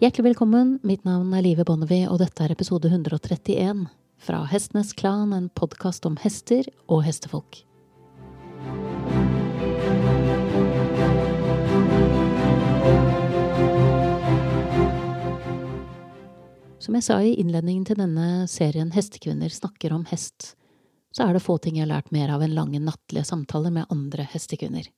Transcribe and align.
Hjertelig 0.00 0.30
velkommen. 0.30 0.78
Mitt 0.82 1.02
navn 1.04 1.34
er 1.36 1.42
Live 1.44 1.64
Bonnevie, 1.68 2.06
og 2.08 2.22
dette 2.22 2.40
er 2.40 2.54
episode 2.54 2.88
131 2.88 3.82
fra 4.24 4.38
Hestenes 4.48 4.94
Klan, 4.96 5.34
en 5.36 5.50
podkast 5.52 6.06
om 6.08 6.14
hester 6.22 6.64
og 6.88 7.02
hestefolk. 7.04 7.58
Som 16.80 16.96
jeg 16.96 17.04
sa 17.04 17.20
i 17.20 17.36
innledningen 17.36 17.84
til 17.84 18.00
denne 18.00 18.46
serien 18.48 18.94
Hestekvinner 18.96 19.52
snakker 19.52 19.92
om 19.92 20.08
hest, 20.08 20.54
så 21.12 21.28
er 21.28 21.36
det 21.36 21.44
få 21.44 21.58
ting 21.60 21.76
jeg 21.76 21.84
har 21.84 21.92
lært 21.92 22.08
mer 22.08 22.32
av 22.32 22.40
enn 22.40 22.56
lange 22.56 22.80
nattlige 22.80 23.28
samtaler 23.28 23.76
med 23.76 23.92
andre 23.92 24.24
hestekvinner. 24.32 24.88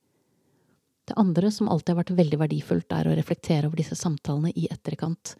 Det 1.05 1.17
andre 1.19 1.51
som 1.51 1.67
alltid 1.67 1.93
har 1.93 2.03
vært 2.03 2.17
veldig 2.17 2.39
verdifullt, 2.39 2.93
er 2.95 3.09
å 3.09 3.15
reflektere 3.17 3.67
over 3.67 3.81
disse 3.81 3.97
samtalene 3.99 4.53
i 4.55 4.69
etterkant, 4.71 5.35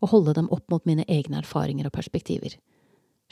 og 0.00 0.10
holde 0.14 0.34
dem 0.38 0.48
opp 0.54 0.64
mot 0.72 0.84
mine 0.88 1.04
egne 1.04 1.42
erfaringer 1.42 1.88
og 1.88 1.94
perspektiver, 1.94 2.56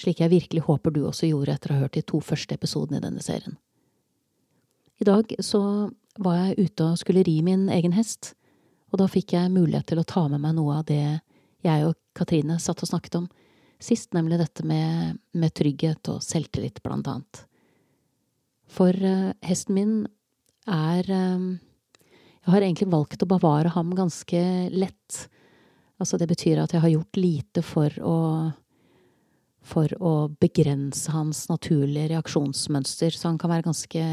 slik 0.00 0.20
jeg 0.20 0.32
virkelig 0.32 0.66
håper 0.68 0.94
du 0.94 1.02
også 1.06 1.30
gjorde 1.30 1.56
etter 1.56 1.72
å 1.72 1.78
ha 1.78 1.86
hørt 1.86 1.96
de 1.96 2.04
to 2.06 2.20
første 2.24 2.56
episodene 2.56 3.00
i 3.00 3.04
denne 3.04 3.24
serien. 3.24 3.56
I 5.00 5.08
dag 5.08 5.32
så 5.40 5.62
var 6.20 6.36
jeg 6.36 6.68
ute 6.68 6.90
og 6.92 7.00
skulle 7.00 7.24
ri 7.24 7.40
min 7.44 7.68
egen 7.72 7.96
hest, 7.96 8.34
og 8.92 9.00
da 9.00 9.08
fikk 9.08 9.34
jeg 9.36 9.52
mulighet 9.54 9.88
til 9.88 10.02
å 10.02 10.06
ta 10.08 10.26
med 10.28 10.42
meg 10.42 10.56
noe 10.58 10.80
av 10.80 10.86
det 10.88 11.20
jeg 11.64 11.86
og 11.86 11.96
Katrine 12.16 12.58
satt 12.60 12.82
og 12.84 12.90
snakket 12.90 13.20
om 13.20 13.28
sist, 13.80 14.12
nemlig 14.12 14.40
dette 14.40 14.64
med, 14.66 15.16
med 15.32 15.54
trygghet 15.56 16.10
og 16.12 16.20
selvtillit, 16.24 16.82
blant 16.84 17.08
annet. 17.08 17.44
For 18.70 18.92
uh, 18.92 19.32
hesten 19.44 19.76
min 19.76 19.94
er 20.68 21.08
uh, 21.08 21.56
Jeg 22.46 22.54
har 22.54 22.64
egentlig 22.64 22.88
valgt 22.92 23.22
å 23.22 23.28
bevare 23.28 23.72
ham 23.74 23.92
ganske 23.96 24.40
lett. 24.72 25.20
Altså, 26.00 26.16
det 26.16 26.30
betyr 26.30 26.62
at 26.62 26.72
jeg 26.72 26.82
har 26.82 26.92
gjort 26.94 27.20
lite 27.20 27.64
for 27.66 27.96
å 28.00 28.18
for 29.70 29.92
å 30.00 30.12
begrense 30.40 31.12
hans 31.12 31.44
naturlige 31.50 32.14
reaksjonsmønster, 32.14 33.12
så 33.12 33.28
han 33.28 33.38
kan 33.40 33.52
være 33.52 33.66
ganske, 33.68 34.04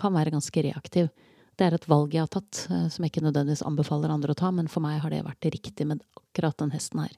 kan 0.00 0.14
være 0.16 0.32
ganske 0.32 0.64
reaktiv. 0.64 1.10
Det 1.54 1.66
er 1.66 1.76
et 1.76 1.88
valg 1.90 2.14
jeg 2.16 2.24
har 2.24 2.32
tatt, 2.32 2.64
uh, 2.70 2.86
som 2.90 3.04
jeg 3.04 3.12
ikke 3.12 3.26
nødvendigvis 3.26 3.66
anbefaler 3.68 4.14
andre 4.14 4.34
å 4.34 4.38
ta, 4.38 4.50
men 4.54 4.70
for 4.70 4.82
meg 4.84 5.02
har 5.04 5.12
det 5.12 5.22
vært 5.26 5.50
riktig 5.54 5.86
med 5.86 6.02
akkurat 6.18 6.56
den 6.62 6.72
hesten 6.74 7.04
her. 7.04 7.12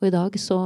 Og 0.00 0.10
i 0.10 0.14
dag 0.14 0.36
så 0.40 0.58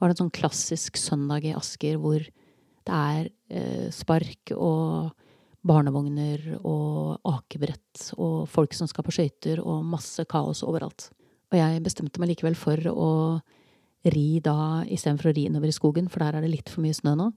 var 0.00 0.08
det 0.08 0.14
en 0.14 0.22
sånn 0.24 0.38
klassisk 0.38 0.96
søndag 0.98 1.44
i 1.44 1.54
Asker 1.56 1.98
hvor 2.00 2.22
det 2.24 2.96
er 2.96 3.28
eh, 3.52 3.90
spark 3.92 4.54
og 4.56 5.10
barnevogner 5.66 6.56
og 6.64 7.20
akebrett 7.28 8.12
og 8.16 8.46
folk 8.48 8.74
som 8.76 8.88
skal 8.88 9.04
på 9.04 9.14
skøyter 9.14 9.60
og 9.60 9.84
masse 9.84 10.24
kaos 10.30 10.62
overalt. 10.66 11.10
Og 11.50 11.58
jeg 11.58 11.82
bestemte 11.84 12.22
meg 12.22 12.32
likevel 12.32 12.56
for 12.56 12.80
å 12.92 13.10
ri 14.08 14.40
da 14.40 14.82
istedenfor 14.88 15.30
å 15.30 15.34
ri 15.36 15.46
innover 15.48 15.68
i 15.68 15.76
skogen, 15.76 16.08
for 16.08 16.24
der 16.24 16.38
er 16.38 16.46
det 16.46 16.52
litt 16.54 16.70
for 16.72 16.84
mye 16.84 16.96
snø 16.96 17.16
nå. 17.18 17.28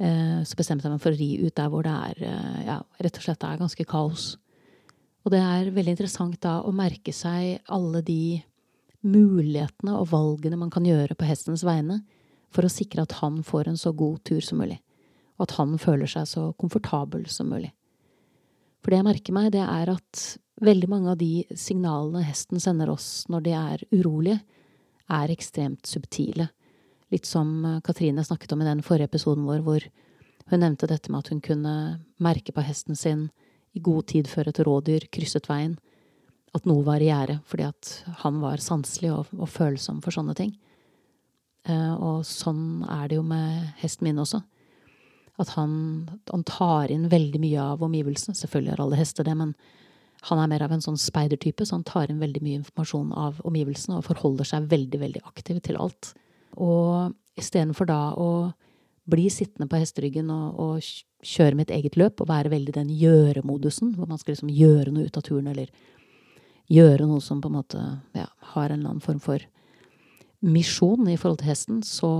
Eh, 0.00 0.40
så 0.46 0.56
bestemte 0.58 0.88
jeg 0.88 0.94
meg 0.94 1.02
for 1.02 1.12
å 1.12 1.18
ri 1.18 1.28
ut 1.44 1.54
der 1.54 1.68
hvor 1.70 1.84
det 1.86 1.92
er 1.92 2.24
eh, 2.30 2.62
ja, 2.70 2.78
rett 3.04 3.20
og 3.20 3.26
slett 3.26 3.44
er 3.46 3.60
ganske 3.60 3.86
kaos. 3.86 4.32
Og 5.24 5.32
det 5.32 5.40
er 5.40 5.70
veldig 5.74 5.94
interessant 5.94 6.40
da 6.44 6.58
å 6.64 6.72
merke 6.74 7.12
seg 7.14 7.60
alle 7.72 8.02
de 8.04 8.40
mulighetene 9.04 9.98
og 9.98 10.08
valgene 10.12 10.58
man 10.60 10.72
kan 10.72 10.86
gjøre 10.88 11.16
på 11.16 11.28
hestens 11.28 11.64
vegne 11.66 12.00
for 12.54 12.64
å 12.64 12.72
sikre 12.72 13.04
at 13.04 13.18
han 13.20 13.42
får 13.44 13.70
en 13.70 13.78
så 13.80 13.92
god 13.96 14.22
tur 14.24 14.40
som 14.44 14.60
mulig, 14.62 14.78
og 15.38 15.46
at 15.46 15.56
han 15.58 15.76
føler 15.80 16.10
seg 16.10 16.28
så 16.30 16.48
komfortabel 16.60 17.26
som 17.30 17.50
mulig. 17.52 17.72
For 18.82 18.92
det 18.92 19.00
jeg 19.00 19.08
merker 19.08 19.36
meg, 19.36 19.52
det 19.54 19.62
er 19.64 19.90
at 19.94 20.24
veldig 20.64 20.88
mange 20.92 21.14
av 21.14 21.18
de 21.18 21.44
signalene 21.58 22.22
hesten 22.26 22.60
sender 22.62 22.92
oss 22.92 23.24
når 23.32 23.46
de 23.46 23.54
er 23.58 23.86
urolige, 23.94 24.40
er 25.10 25.32
ekstremt 25.32 25.88
subtile. 25.88 26.48
Litt 27.12 27.28
som 27.28 27.58
eh, 27.64 27.80
Katrine 27.84 28.24
snakket 28.24 28.54
om 28.54 28.62
i 28.62 28.68
den 28.68 28.82
forrige 28.84 29.10
episoden 29.10 29.44
vår, 29.48 29.64
hvor 29.66 29.84
hun 30.52 30.60
nevnte 30.60 30.88
dette 30.88 31.10
med 31.12 31.24
at 31.24 31.32
hun 31.32 31.42
kunne 31.44 31.74
merke 32.22 32.54
på 32.54 32.64
hesten 32.64 32.96
sin 32.96 33.28
i 33.74 33.82
god 33.84 34.06
tid 34.12 34.28
før 34.30 34.48
et 34.50 34.60
rådyr 34.64 35.08
krysset 35.12 35.48
veien, 35.50 35.76
at 36.54 36.68
noe 36.68 36.84
var 36.86 37.02
i 37.02 37.08
gjære, 37.08 37.40
fordi 37.50 37.66
at 37.66 37.92
han 38.22 38.38
var 38.42 38.62
sanselig 38.62 39.10
og, 39.10 39.32
og, 39.34 39.48
følsom 39.50 40.00
for 40.04 40.14
sånne 40.14 40.36
ting. 40.38 40.52
Eh, 41.66 41.94
og 41.94 42.22
sånn 42.28 42.84
er 42.86 43.08
det 43.10 43.18
jo 43.18 43.24
med 43.26 43.74
hesten 43.80 44.06
min 44.08 44.20
også. 44.22 44.44
At 45.40 45.54
han, 45.56 45.72
han 46.30 46.44
tar 46.46 46.92
inn 46.94 47.08
veldig 47.10 47.40
mye 47.42 47.62
av 47.74 47.82
omgivelsene. 47.82 48.36
Selvfølgelig 48.38 48.74
har 48.74 48.84
alle 48.84 48.98
hester 49.00 49.26
det, 49.26 49.34
men 49.38 49.54
han 50.28 50.40
er 50.40 50.50
mer 50.52 50.64
av 50.64 50.72
en 50.72 50.84
sånn 50.84 51.00
speidertype, 51.00 51.66
så 51.66 51.76
han 51.76 51.86
tar 51.86 52.10
inn 52.10 52.22
veldig 52.22 52.42
mye 52.44 52.60
informasjon 52.62 53.10
av 53.18 53.40
omgivelsene 53.44 53.98
og 53.98 54.06
forholder 54.06 54.48
seg 54.48 54.68
veldig, 54.70 55.00
veldig 55.02 55.24
aktiv 55.28 55.58
til 55.64 55.80
alt. 55.80 56.14
Og 56.54 57.12
istedenfor 57.40 57.90
da 57.90 57.98
å 58.16 58.28
bli 59.10 59.26
sittende 59.28 59.68
på 59.68 59.80
hesteryggen 59.82 60.30
og, 60.32 60.60
og 60.60 61.24
kjøre 61.24 61.58
mitt 61.58 61.72
eget 61.74 61.98
løp 62.00 62.22
og 62.22 62.30
være 62.30 62.52
veldig 62.54 62.76
den 62.76 62.92
gjøre-modusen, 62.94 63.92
hvor 63.98 64.08
man 64.08 64.20
skal 64.20 64.32
liksom 64.32 64.52
gjøre 64.54 64.94
noe 64.94 65.08
ut 65.08 65.18
av 65.18 65.26
turen 65.26 65.50
eller 65.52 65.72
gjøre 66.72 67.08
noe 67.08 67.20
som 67.20 67.42
på 67.44 67.50
en 67.50 67.58
måte 67.58 67.82
ja, 68.16 68.28
har 68.54 68.70
en 68.70 68.78
eller 68.78 68.94
annen 68.94 69.04
form 69.04 69.20
for 69.20 69.44
misjon 70.44 71.08
i 71.08 71.18
forhold 71.20 71.40
til 71.40 71.50
hesten, 71.50 71.82
så 71.84 72.10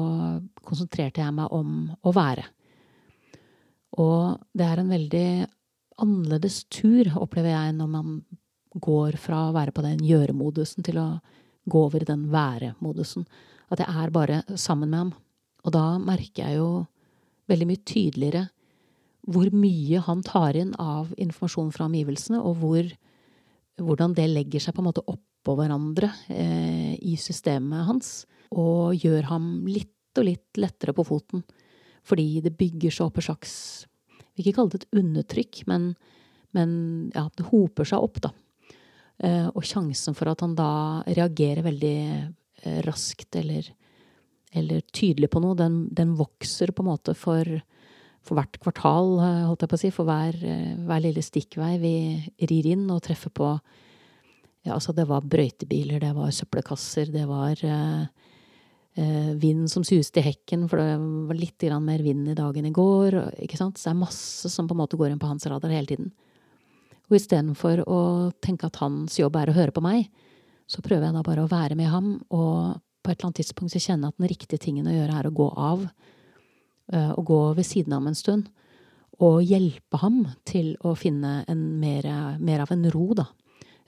konsentrerte 0.65 1.21
jeg 1.21 1.37
meg 1.37 1.53
om 1.53 1.93
å 2.05 2.13
være. 2.17 2.47
Og 4.01 4.41
det 4.57 4.67
er 4.67 4.81
en 4.81 4.91
veldig 4.91 5.29
annerledes 6.03 6.65
tur, 6.73 7.11
opplever 7.21 7.55
jeg, 7.55 7.75
når 7.79 7.91
man 7.91 8.17
går 8.75 9.19
fra 9.23 9.47
å 9.49 9.55
være 9.55 9.75
på 9.75 9.85
den 9.85 10.03
gjøre-modusen 10.03 10.87
til 10.87 10.99
å 10.99 11.09
gå 11.71 11.85
over 11.87 12.03
i 12.03 12.09
den 12.09 12.27
være-modusen. 12.33 13.27
At 13.73 13.83
jeg 13.83 13.89
er 13.89 14.15
bare 14.15 14.43
sammen 14.59 14.91
med 14.91 14.99
ham. 14.99 15.13
Og 15.65 15.73
da 15.77 15.85
merker 16.03 16.49
jeg 16.49 16.59
jo 16.59 16.69
veldig 17.51 17.69
mye 17.71 17.85
tydeligere 17.87 18.45
hvor 19.25 19.49
mye 19.57 20.03
han 20.05 20.21
tar 20.25 20.57
inn 20.61 20.75
av 20.81 21.15
informasjon 21.17 21.71
fra 21.73 21.87
omgivelsene, 21.89 22.43
og 22.45 22.59
hvor 22.61 22.91
hvordan 23.81 24.13
det 24.15 24.27
legger 24.31 24.63
seg 24.63 24.77
på 24.77 24.83
en 24.83 24.89
måte 24.91 25.05
oppå 25.11 25.57
hverandre 25.59 26.11
eh, 26.31 26.93
i 27.01 27.17
systemet 27.19 27.89
hans, 27.89 28.11
og 28.55 28.95
gjør 29.01 29.31
ham 29.33 29.49
litt 29.67 29.91
og 30.21 30.29
litt 30.29 30.61
lettere 30.61 30.95
på 30.95 31.07
foten. 31.09 31.43
Fordi 32.05 32.41
det 32.45 32.57
bygger 32.59 32.93
seg 32.93 33.09
opp 33.09 33.21
et 33.21 33.29
slags 33.29 33.53
Vi 34.35 34.43
vil 34.43 34.51
ikke 34.51 34.59
kalle 34.59 34.75
det 34.75 34.83
et 34.83 34.99
undertrykk, 35.01 35.61
men, 35.71 35.93
men 36.57 36.73
ja, 37.15 37.29
det 37.39 37.47
hoper 37.53 37.87
seg 37.87 38.03
opp, 38.03 38.19
da. 38.25 38.33
Eh, 39.23 39.47
og 39.47 39.63
sjansen 39.63 40.17
for 40.19 40.33
at 40.33 40.43
han 40.43 40.57
da 40.59 41.05
reagerer 41.07 41.63
veldig 41.63 41.99
eh, 42.03 42.81
raskt 42.83 43.39
eller, 43.39 43.69
eller 44.51 44.83
tydelig 44.91 45.31
på 45.31 45.43
noe, 45.45 45.55
den, 45.55 45.85
den, 45.95 46.17
vokser 46.19 46.75
på 46.75 46.83
en 46.83 46.91
måte 46.91 47.15
for 47.19 47.61
for 48.25 48.39
hvert 48.39 48.57
kvartal, 48.57 49.19
eh, 49.21 49.41
holdt 49.45 49.63
jeg 49.63 49.71
på 49.71 49.77
å 49.77 49.83
si, 49.85 49.93
for 49.93 50.09
hver, 50.09 50.39
hver 50.89 51.03
lille 51.05 51.23
stikkvei 51.23 51.75
vi 51.79 51.97
rir 52.49 52.71
inn 52.73 52.87
og 52.89 53.03
treffer 53.05 53.31
på 53.31 53.51
ja, 54.65 54.73
altså 54.73 54.95
det 54.97 55.05
var 55.11 55.27
brøytebiler, 55.29 56.01
det 56.01 56.15
var 56.17 56.33
søppelkasser, 56.33 57.11
det 57.13 57.27
var 57.29 57.61
eh, 57.61 58.07
vind 58.95 59.67
som 59.73 59.83
suste 59.83 60.21
i 60.21 60.27
hekken, 60.29 60.69
for 60.71 60.79
det 60.79 60.99
var 61.29 61.39
litt 61.39 61.65
mer 61.83 62.03
vind 62.05 62.29
i 62.31 62.37
dag 62.39 62.57
enn 62.57 62.69
i 62.69 62.75
går. 62.75 63.17
Så 63.51 63.67
det 63.75 63.91
er 63.91 63.99
masse 63.99 64.51
som 64.53 64.69
på 64.71 64.77
en 64.77 64.83
måte 64.85 64.99
går 65.01 65.11
inn 65.11 65.19
på 65.19 65.27
hans 65.27 65.47
radar 65.51 65.75
hele 65.75 65.91
tiden. 65.91 66.13
Og 67.11 67.17
istedenfor 67.19 67.83
å 67.91 68.01
tenke 68.39 68.71
at 68.71 68.79
hans 68.79 69.19
jobb 69.19 69.35
er 69.41 69.51
å 69.51 69.57
høre 69.57 69.75
på 69.75 69.83
meg, 69.83 70.07
så 70.71 70.79
prøver 70.81 71.09
jeg 71.09 71.17
da 71.17 71.25
bare 71.27 71.43
å 71.43 71.51
være 71.51 71.75
med 71.77 71.91
ham, 71.91 72.15
og 72.31 72.79
på 73.03 73.11
et 73.11 73.19
eller 73.19 73.33
annet 73.33 73.43
tidspunkt 73.43 73.75
så 73.75 73.83
kjenner 73.83 74.09
jeg 74.09 74.15
at 74.15 74.23
den 74.23 74.31
riktige 74.31 74.63
tingen 74.63 74.87
å 74.89 74.95
gjøre 74.95 75.19
er 75.19 75.29
å 75.29 75.35
gå 75.43 75.49
av 75.59 75.89
Eh, 76.93 77.13
å 77.17 77.23
gå 77.25 77.41
ved 77.57 77.65
siden 77.67 77.95
av 77.95 78.03
ham 78.03 78.11
en 78.11 78.19
stund 78.19 78.51
og 79.25 79.45
hjelpe 79.47 79.97
ham 80.03 80.25
til 80.45 80.75
å 80.85 80.93
finne 80.99 81.45
mer, 81.55 82.09
mer 82.43 82.65
av 82.65 82.73
en 82.75 82.83
ro, 82.91 83.07
da. 83.15 83.29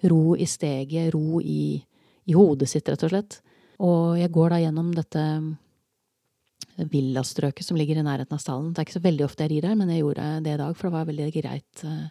Ro 0.07 0.37
i 0.39 0.47
steget, 0.47 1.11
ro 1.13 1.41
i, 1.43 1.83
i, 2.31 2.37
hodet 2.37 2.69
sitt, 2.71 2.87
rett 2.89 3.03
og 3.03 3.11
slett. 3.11 3.41
Og 3.85 4.17
jeg 4.21 4.33
går 4.33 4.55
da 4.55 4.61
gjennom 4.63 4.93
dette 4.97 5.23
villastrøket 6.77 7.65
som 7.65 7.77
ligger 7.79 8.01
i 8.01 8.05
nærheten 8.05 8.37
av 8.37 8.41
stallen. 8.41 8.73
Det 8.73 8.83
er 8.83 8.89
ikke 8.89 8.99
så 8.99 9.05
veldig 9.05 9.27
ofte 9.27 9.45
jeg 9.45 9.55
rir 9.55 9.69
her, 9.69 9.77
men 9.79 9.93
jeg 9.93 10.03
gjorde 10.03 10.27
det 10.45 10.55
i 10.55 10.61
dag, 10.61 10.77
for 10.77 10.89
det 10.89 10.97
var 10.97 11.09
veldig 11.09 11.29
greit 11.35 11.85
uh, 11.89 12.09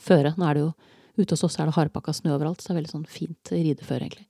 føre. 0.00 0.32
Nå 0.36 0.46
er 0.48 0.58
det 0.58 0.68
jo 0.68 0.76
Ute 1.16 1.32
hos 1.32 1.46
oss 1.46 1.54
er 1.56 1.64
det 1.64 1.72
hardpakka 1.72 2.12
snø 2.12 2.34
overalt, 2.34 2.60
så 2.60 2.68
det 2.68 2.72
er 2.74 2.76
veldig 2.82 2.90
sånn 2.90 3.04
fint 3.08 3.48
rideføre, 3.48 4.04
egentlig. 4.04 4.26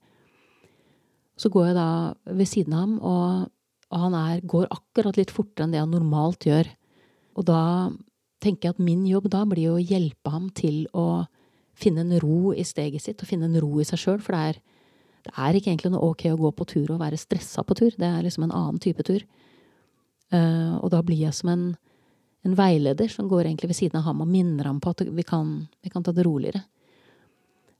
Så 1.35 1.49
går 1.51 1.65
jeg 1.67 1.75
da 1.75 1.87
ved 2.31 2.47
siden 2.47 2.75
av 2.77 2.85
ham, 2.85 2.93
og 3.03 3.49
og 3.87 4.03
han 4.03 4.17
er, 4.19 4.43
går 4.43 4.67
akkurat 4.73 5.17
litt 5.19 5.31
fortere 5.31 5.67
enn 5.67 5.75
det 5.75 5.81
han 5.81 5.93
normalt 5.95 6.47
gjør. 6.47 6.69
Og 7.39 7.47
da 7.47 7.61
tenker 8.43 8.67
jeg 8.67 8.75
at 8.75 8.83
min 8.83 9.05
jobb 9.07 9.29
da 9.33 9.45
blir 9.47 9.73
å 9.73 9.81
hjelpe 9.81 10.31
ham 10.33 10.49
til 10.55 10.85
å 10.91 11.25
finne 11.77 12.03
en 12.03 12.17
ro 12.21 12.53
i 12.57 12.65
steget 12.67 13.05
sitt, 13.05 13.21
og 13.21 13.29
finne 13.29 13.47
en 13.47 13.59
ro 13.61 13.77
i 13.79 13.87
seg 13.87 14.01
sjøl, 14.01 14.19
for 14.23 14.35
det 14.35 14.41
er, 14.51 14.59
det 15.25 15.33
er, 15.33 15.57
ikke 15.57 15.71
egentlig 15.73 15.91
noe 15.93 16.11
ok 16.11 16.29
å 16.31 16.39
gå 16.39 16.51
på 16.55 16.67
tur 16.69 16.93
og 16.93 17.01
være 17.01 17.19
stressa 17.19 17.63
på 17.67 17.75
tur. 17.77 17.91
Det 17.97 18.07
er 18.07 18.23
liksom 18.23 18.45
en 18.45 18.55
annen 18.55 18.79
type 18.83 19.03
tur. 19.07 19.25
Uh, 20.33 20.75
og 20.81 20.91
da 20.91 21.01
blir 21.05 21.21
jeg 21.21 21.35
som 21.35 21.51
en, 21.53 21.67
en, 22.43 22.55
veileder 22.55 23.11
som 23.11 23.29
går 23.31 23.45
egentlig 23.45 23.71
ved 23.71 23.79
siden 23.79 23.99
av 23.99 24.09
ham 24.09 24.23
og 24.23 24.31
minner 24.31 24.67
ham 24.67 24.81
på 24.83 24.91
at 24.91 25.05
vi 25.07 25.23
kan, 25.27 25.53
vi 25.83 25.91
kan 25.91 26.03
ta 26.03 26.13
det 26.15 26.25
roligere. 26.27 26.63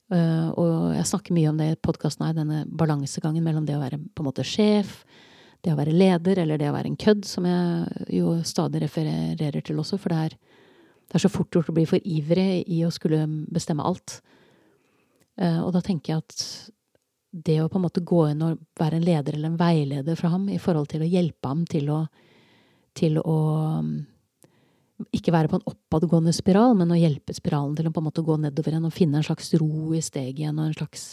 Uh, 0.07 0.49
og 0.55 0.73
jeg 0.95 1.09
snakker 1.09 1.35
mye 1.35 1.49
om 1.51 1.57
det 1.59 1.71
i 1.73 1.79
podkasten 1.83 2.23
her, 2.23 2.37
denne 2.37 2.61
balansegangen 2.67 3.43
mellom 3.43 3.65
det 3.67 3.75
å 3.75 3.81
være 3.83 3.99
på 3.99 4.23
en 4.23 4.29
måte 4.29 4.45
sjef, 4.47 5.01
det 5.65 5.73
å 5.73 5.79
være 5.79 5.95
leder, 5.95 6.39
eller 6.43 6.59
det 6.59 6.69
å 6.69 6.75
være 6.75 6.93
en 6.93 6.99
kødd, 6.99 7.25
som 7.27 7.47
jeg 7.47 8.07
jo 8.15 8.37
stadig 8.47 8.85
refererer 8.85 9.59
til 9.65 9.81
også, 9.83 9.99
for 9.99 10.13
det 10.13 10.21
er, 10.29 10.37
det 11.07 11.19
er 11.19 11.25
så 11.25 11.31
fort 11.31 11.51
gjort 11.51 11.73
å 11.73 11.75
bli 11.75 11.83
for 11.89 12.07
ivrig 12.07 12.63
i 12.71 12.83
å 12.87 12.93
skulle 12.93 13.25
bestemme 13.51 13.83
alt. 13.87 14.21
Uh, 15.35 15.65
og 15.65 15.73
da 15.75 15.83
tenker 15.83 16.13
jeg 16.13 16.23
at 16.23 16.47
det 17.31 17.57
å 17.61 17.69
på 17.69 17.79
en 17.79 17.85
måte 17.85 18.03
gå 18.07 18.21
inn 18.31 18.43
og 18.45 18.61
være 18.79 18.99
en 18.99 19.05
leder 19.05 19.35
eller 19.35 19.51
en 19.51 19.59
veileder 19.59 20.17
for 20.19 20.31
ham 20.33 20.47
i 20.49 20.59
forhold 20.61 20.87
til 20.91 21.03
å 21.03 21.09
hjelpe 21.09 21.49
ham 21.49 21.65
til 21.69 21.89
å, 21.93 22.03
til 22.97 23.19
å 23.21 23.37
ikke 25.13 25.33
være 25.33 25.51
på 25.51 25.59
en 25.59 25.67
oppadgående 25.69 26.33
spiral, 26.33 26.73
men 26.77 26.91
å 26.93 26.97
hjelpe 26.97 27.35
spiralen 27.35 27.75
til 27.77 27.89
å 27.89 27.93
på 27.93 28.01
en 28.01 28.07
måte 28.07 28.23
gå 28.25 28.37
nedover 28.41 28.73
igjen 28.73 28.87
og 28.89 28.95
finne 28.95 29.19
en 29.19 29.27
slags 29.27 29.51
ro 29.59 29.93
i 29.93 30.01
steget 30.01 30.41
igjen, 30.41 30.57
og 30.57 30.71
en 30.71 30.77
slags 30.77 31.05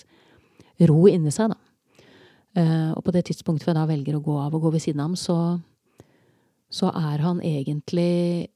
ro 0.88 1.04
inni 1.10 1.32
seg, 1.34 1.52
da. 1.52 1.60
Uh, 2.54 2.90
og 2.94 3.02
på 3.02 3.12
det 3.16 3.24
tidspunktet 3.26 3.66
hvor 3.66 3.72
jeg 3.72 3.80
da 3.80 3.88
velger 3.90 4.14
å 4.14 4.22
gå 4.22 4.34
av 4.38 4.54
og 4.54 4.68
gå 4.68 4.76
ved 4.76 4.84
siden 4.84 5.02
av 5.02 5.10
ham, 5.10 5.16
så, 5.18 5.38
så 6.70 6.92
er 6.94 7.24
han 7.24 7.42
egentlig 7.42 8.46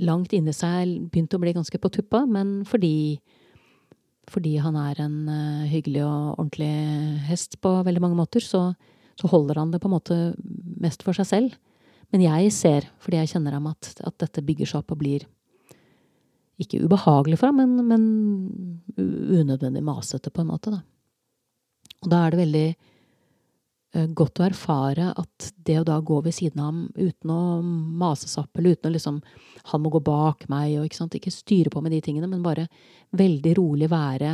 langt 0.00 0.32
inni 0.32 0.54
seg 0.56 0.96
begynt 1.12 1.36
å 1.36 1.40
bli 1.42 1.52
ganske 1.54 1.78
på 1.78 1.92
tuppa, 1.92 2.24
men 2.26 2.62
fordi, 2.68 3.20
fordi 4.30 4.56
han 4.62 4.78
er 4.78 5.02
en 5.02 5.16
uh, 5.28 5.66
hyggelig 5.70 6.04
og 6.06 6.38
ordentlig 6.38 6.70
hest 7.28 7.58
på 7.62 7.72
veldig 7.86 8.02
mange 8.04 8.18
måter, 8.18 8.44
så, 8.44 8.70
så 9.18 9.30
holder 9.32 9.58
han 9.62 9.74
det 9.74 9.82
på 9.82 9.90
en 9.90 9.96
måte 9.96 10.20
mest 10.80 11.04
for 11.06 11.16
seg 11.16 11.28
selv. 11.28 11.58
Men 12.10 12.24
jeg 12.24 12.54
ser, 12.54 12.88
fordi 13.02 13.20
jeg 13.20 13.32
kjenner 13.34 13.58
ham, 13.58 13.68
at, 13.70 13.92
at 14.06 14.16
dette 14.22 14.44
bygger 14.46 14.70
seg 14.70 14.82
opp 14.82 14.94
og 14.94 15.02
blir 15.02 15.26
ikke 16.60 16.82
ubehagelig 16.84 17.38
for 17.40 17.50
ham, 17.50 17.60
men, 17.62 17.86
men 17.88 18.02
unødvendig 18.98 19.82
masete, 19.84 20.32
på 20.32 20.42
en 20.42 20.50
måte. 20.50 20.74
Da. 20.74 20.82
Og 22.04 22.10
da 22.12 22.24
er 22.24 22.34
det 22.34 22.40
veldig 22.42 22.66
godt 23.90 24.38
å 24.38 24.44
erfare 24.46 25.08
at 25.18 25.48
det 25.66 25.80
å 25.80 25.86
da 25.86 25.96
gå 25.98 26.20
ved 26.22 26.34
siden 26.36 26.60
av 26.62 26.68
ham 26.68 26.82
uten 26.94 27.32
å 27.34 27.38
mase 27.62 28.28
seg 28.30 28.44
opp, 28.44 28.58
eller 28.58 28.76
uten 28.76 28.90
å 28.90 28.94
liksom 28.94 29.16
Han 29.72 29.82
må 29.82 29.90
gå 29.90 30.00
bak 30.00 30.46
meg, 30.48 30.78
og 30.78 30.86
ikke, 30.86 31.08
ikke 31.18 31.30
styre 31.34 31.70
på 31.70 31.82
med 31.82 31.92
de 31.92 32.00
tingene, 32.00 32.28
men 32.30 32.42
bare 32.42 32.68
veldig 33.10 33.54
rolig 33.58 33.90
være 33.90 34.30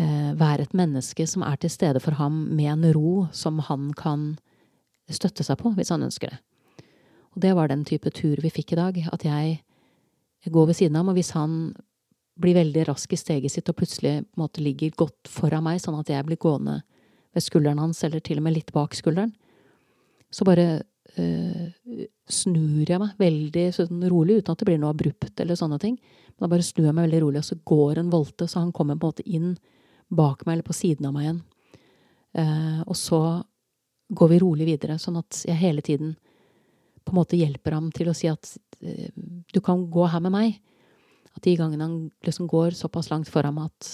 uh, 0.00 0.32
Være 0.34 0.66
et 0.66 0.74
menneske 0.74 1.26
som 1.26 1.42
er 1.46 1.56
til 1.62 1.70
stede 1.70 2.02
for 2.02 2.18
ham 2.18 2.48
med 2.50 2.72
en 2.72 2.92
ro 2.92 3.28
som 3.32 3.58
han 3.58 3.92
kan 3.94 4.34
støtte 5.08 5.44
seg 5.44 5.58
på, 5.60 5.70
hvis 5.76 5.92
han 5.94 6.02
ønsker 6.02 6.32
det. 6.32 6.38
Og 7.34 7.42
det 7.42 7.54
var 7.54 7.68
den 7.68 7.84
type 7.84 8.10
tur 8.14 8.40
vi 8.42 8.50
fikk 8.50 8.72
i 8.72 8.80
dag, 8.80 8.98
at 9.12 9.24
jeg 9.26 9.60
går 10.50 10.66
ved 10.66 10.78
siden 10.78 10.96
av 10.96 11.04
ham, 11.04 11.12
og 11.12 11.18
hvis 11.18 11.34
han 11.36 11.74
blir 12.40 12.56
veldig 12.56 12.88
rask 12.88 13.12
i 13.12 13.18
steget 13.18 13.52
sitt 13.52 13.68
og 13.70 13.76
plutselig 13.78 14.16
på 14.24 14.38
en 14.38 14.42
måte 14.42 14.62
ligger 14.64 14.94
godt 14.98 15.30
foran 15.30 15.64
meg, 15.66 15.80
sånn 15.82 15.98
at 16.00 16.10
jeg 16.10 16.26
blir 16.26 16.40
gående 16.40 16.80
ved 17.34 17.44
skulderen 17.44 17.82
hans, 17.82 18.02
eller 18.06 18.22
til 18.24 18.40
og 18.40 18.46
med 18.46 18.56
litt 18.56 18.72
bak 18.74 18.94
skulderen, 18.96 19.32
så 20.34 20.46
bare 20.46 20.66
øh, 21.18 22.04
snur 22.30 22.88
jeg 22.88 23.00
meg 23.00 23.20
veldig 23.20 23.64
sånn 23.76 24.02
rolig, 24.10 24.40
uten 24.40 24.54
at 24.54 24.62
det 24.62 24.68
blir 24.68 24.80
noe 24.82 24.94
abrupt 24.94 25.40
eller 25.42 25.58
sånne 25.58 25.78
ting. 25.82 25.96
Men 26.34 26.46
da 26.46 26.50
bare 26.56 26.66
snur 26.66 26.88
jeg 26.88 26.96
meg 26.96 27.08
veldig 27.08 27.22
rolig, 27.26 27.42
og 27.42 27.48
så 27.48 27.58
går 27.70 28.00
en 28.00 28.12
volte, 28.12 28.48
så 28.50 28.62
han 28.62 28.72
kommer 28.74 28.98
på 28.98 29.06
en 29.06 29.14
måte 29.14 29.26
inn 29.26 29.50
bak 30.14 30.44
meg 30.44 30.58
eller 30.58 30.66
på 30.66 30.76
siden 30.76 31.08
av 31.08 31.14
meg 31.14 31.26
igjen. 31.26 31.42
Uh, 32.34 32.80
og 32.90 32.96
så 32.98 33.20
går 34.14 34.32
vi 34.32 34.40
rolig 34.42 34.66
videre, 34.66 34.98
sånn 34.98 35.20
at 35.20 35.44
jeg 35.46 35.58
hele 35.60 35.84
tiden 35.86 36.16
på 37.04 37.12
en 37.12 37.20
måte 37.20 37.38
hjelper 37.38 37.76
ham 37.76 37.92
til 37.94 38.10
å 38.10 38.16
si 38.16 38.26
at 38.30 38.56
uh, 38.82 39.10
du 39.54 39.60
kan 39.62 39.86
gå 39.90 40.08
her 40.10 40.22
med 40.24 40.34
meg. 40.34 40.58
At 41.34 41.46
de 41.46 41.54
gangene 41.58 41.86
han 41.86 41.96
liksom 42.26 42.50
går 42.50 42.74
såpass 42.78 43.10
langt 43.12 43.30
foran 43.30 43.56
meg 43.58 43.70
at, 43.70 43.92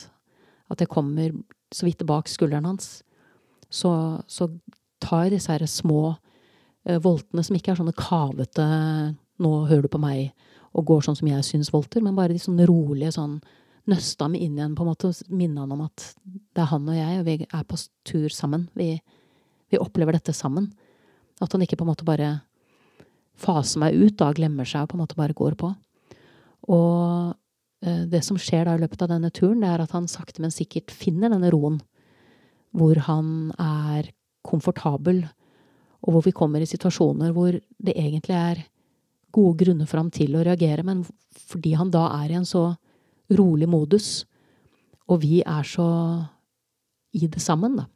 at 0.72 0.84
jeg 0.84 0.92
kommer 0.92 1.36
så 1.74 1.86
vidt 1.86 2.04
bak 2.08 2.28
skulderen 2.28 2.68
hans, 2.68 3.00
så, 3.70 3.92
så 4.26 4.48
tar 5.02 5.30
disse 5.32 5.52
her 5.52 5.64
små 5.70 6.02
uh, 6.12 6.98
voltene 7.02 7.44
som 7.46 7.56
ikke 7.56 7.74
er 7.74 7.80
sånne 7.80 7.96
kavete 7.96 8.66
'nå 9.40 9.52
hører 9.70 9.86
du 9.86 9.92
på 9.92 10.02
meg' 10.02 10.32
og 10.76 10.86
går 10.86 11.02
sånn 11.02 11.16
som 11.18 11.30
jeg 11.30 11.46
syns 11.46 11.72
volter, 11.74 12.02
men 12.04 12.14
bare 12.14 12.34
de 12.34 12.42
sånne 12.42 12.66
rolige 12.68 13.14
sånn 13.16 13.40
nøsta 13.90 14.28
meg 14.30 14.44
inn 14.44 14.58
igjen, 14.58 14.76
på 14.78 14.84
en 14.84 14.90
måte, 14.92 15.10
og 15.10 15.32
minne 15.34 15.64
han 15.64 15.72
om 15.74 15.82
at 15.86 16.04
det 16.54 16.62
er 16.62 16.70
han 16.70 16.86
og 16.86 16.94
jeg, 16.94 17.16
og 17.18 17.26
vi 17.26 17.34
er 17.46 17.64
på 17.66 17.78
tur 18.06 18.28
sammen. 18.34 18.68
Vi, 18.78 18.92
vi 19.72 19.80
opplever 19.80 20.14
dette 20.14 20.34
sammen. 20.36 20.70
At 21.42 21.56
han 21.56 21.64
ikke 21.64 21.80
på 21.80 21.86
en 21.86 21.90
måte 21.90 22.06
bare 22.06 22.30
faser 23.40 23.82
meg 23.82 23.96
ut, 23.96 24.14
da 24.20 24.30
glemmer 24.36 24.68
seg 24.68 24.84
og 24.84 24.92
på 24.92 24.98
en 24.98 25.02
måte 25.02 25.18
bare 25.18 25.36
går 25.36 25.56
på. 25.58 25.72
Og 26.70 27.32
eh, 27.86 28.04
det 28.10 28.22
som 28.26 28.38
skjer 28.38 28.68
da 28.68 28.76
i 28.76 28.82
løpet 28.82 29.06
av 29.06 29.14
denne 29.14 29.32
turen, 29.34 29.62
det 29.64 29.72
er 29.72 29.84
at 29.84 29.96
han 29.96 30.08
sakte, 30.10 30.42
men 30.44 30.54
sikkert 30.54 30.92
finner 30.94 31.32
denne 31.32 31.50
roen. 31.54 31.80
Hvor 32.76 32.98
han 33.06 33.50
er 33.58 34.10
komfortabel, 34.46 35.24
og 36.00 36.14
hvor 36.14 36.24
vi 36.24 36.32
kommer 36.32 36.62
i 36.62 36.68
situasjoner 36.68 37.32
hvor 37.36 37.52
det 37.52 37.94
egentlig 37.96 38.36
er 38.36 38.62
gode 39.34 39.64
grunner 39.64 39.86
for 39.86 40.00
ham 40.00 40.10
til 40.14 40.34
å 40.34 40.44
reagere, 40.46 40.84
men 40.86 41.04
fordi 41.50 41.74
han 41.78 41.92
da 41.92 42.06
er 42.22 42.32
i 42.32 42.38
en 42.40 42.48
så 42.48 42.70
rolig 43.36 43.68
modus, 43.70 44.24
og 45.10 45.22
vi 45.22 45.40
er 45.42 45.66
så 45.66 45.86
i 47.14 47.26
det 47.26 47.42
sammen, 47.42 47.76
da. 47.78 47.86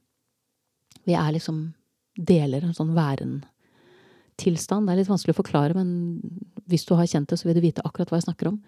Vi 1.04 1.14
er 1.14 1.34
liksom 1.34 1.66
deler 2.14 2.64
en 2.64 2.74
sånn 2.76 2.94
væren-tilstand. 2.96 4.86
Det 4.86 4.94
er 4.94 5.00
litt 5.02 5.10
vanskelig 5.10 5.34
å 5.34 5.40
forklare, 5.42 5.76
men 5.76 6.22
hvis 6.70 6.86
du 6.88 6.94
har 6.98 7.08
kjent 7.10 7.30
det, 7.30 7.38
så 7.38 7.48
vil 7.48 7.58
du 7.58 7.64
vite 7.64 7.84
akkurat 7.84 8.10
hva 8.10 8.20
jeg 8.20 8.28
snakker 8.28 8.50
om. 8.50 8.60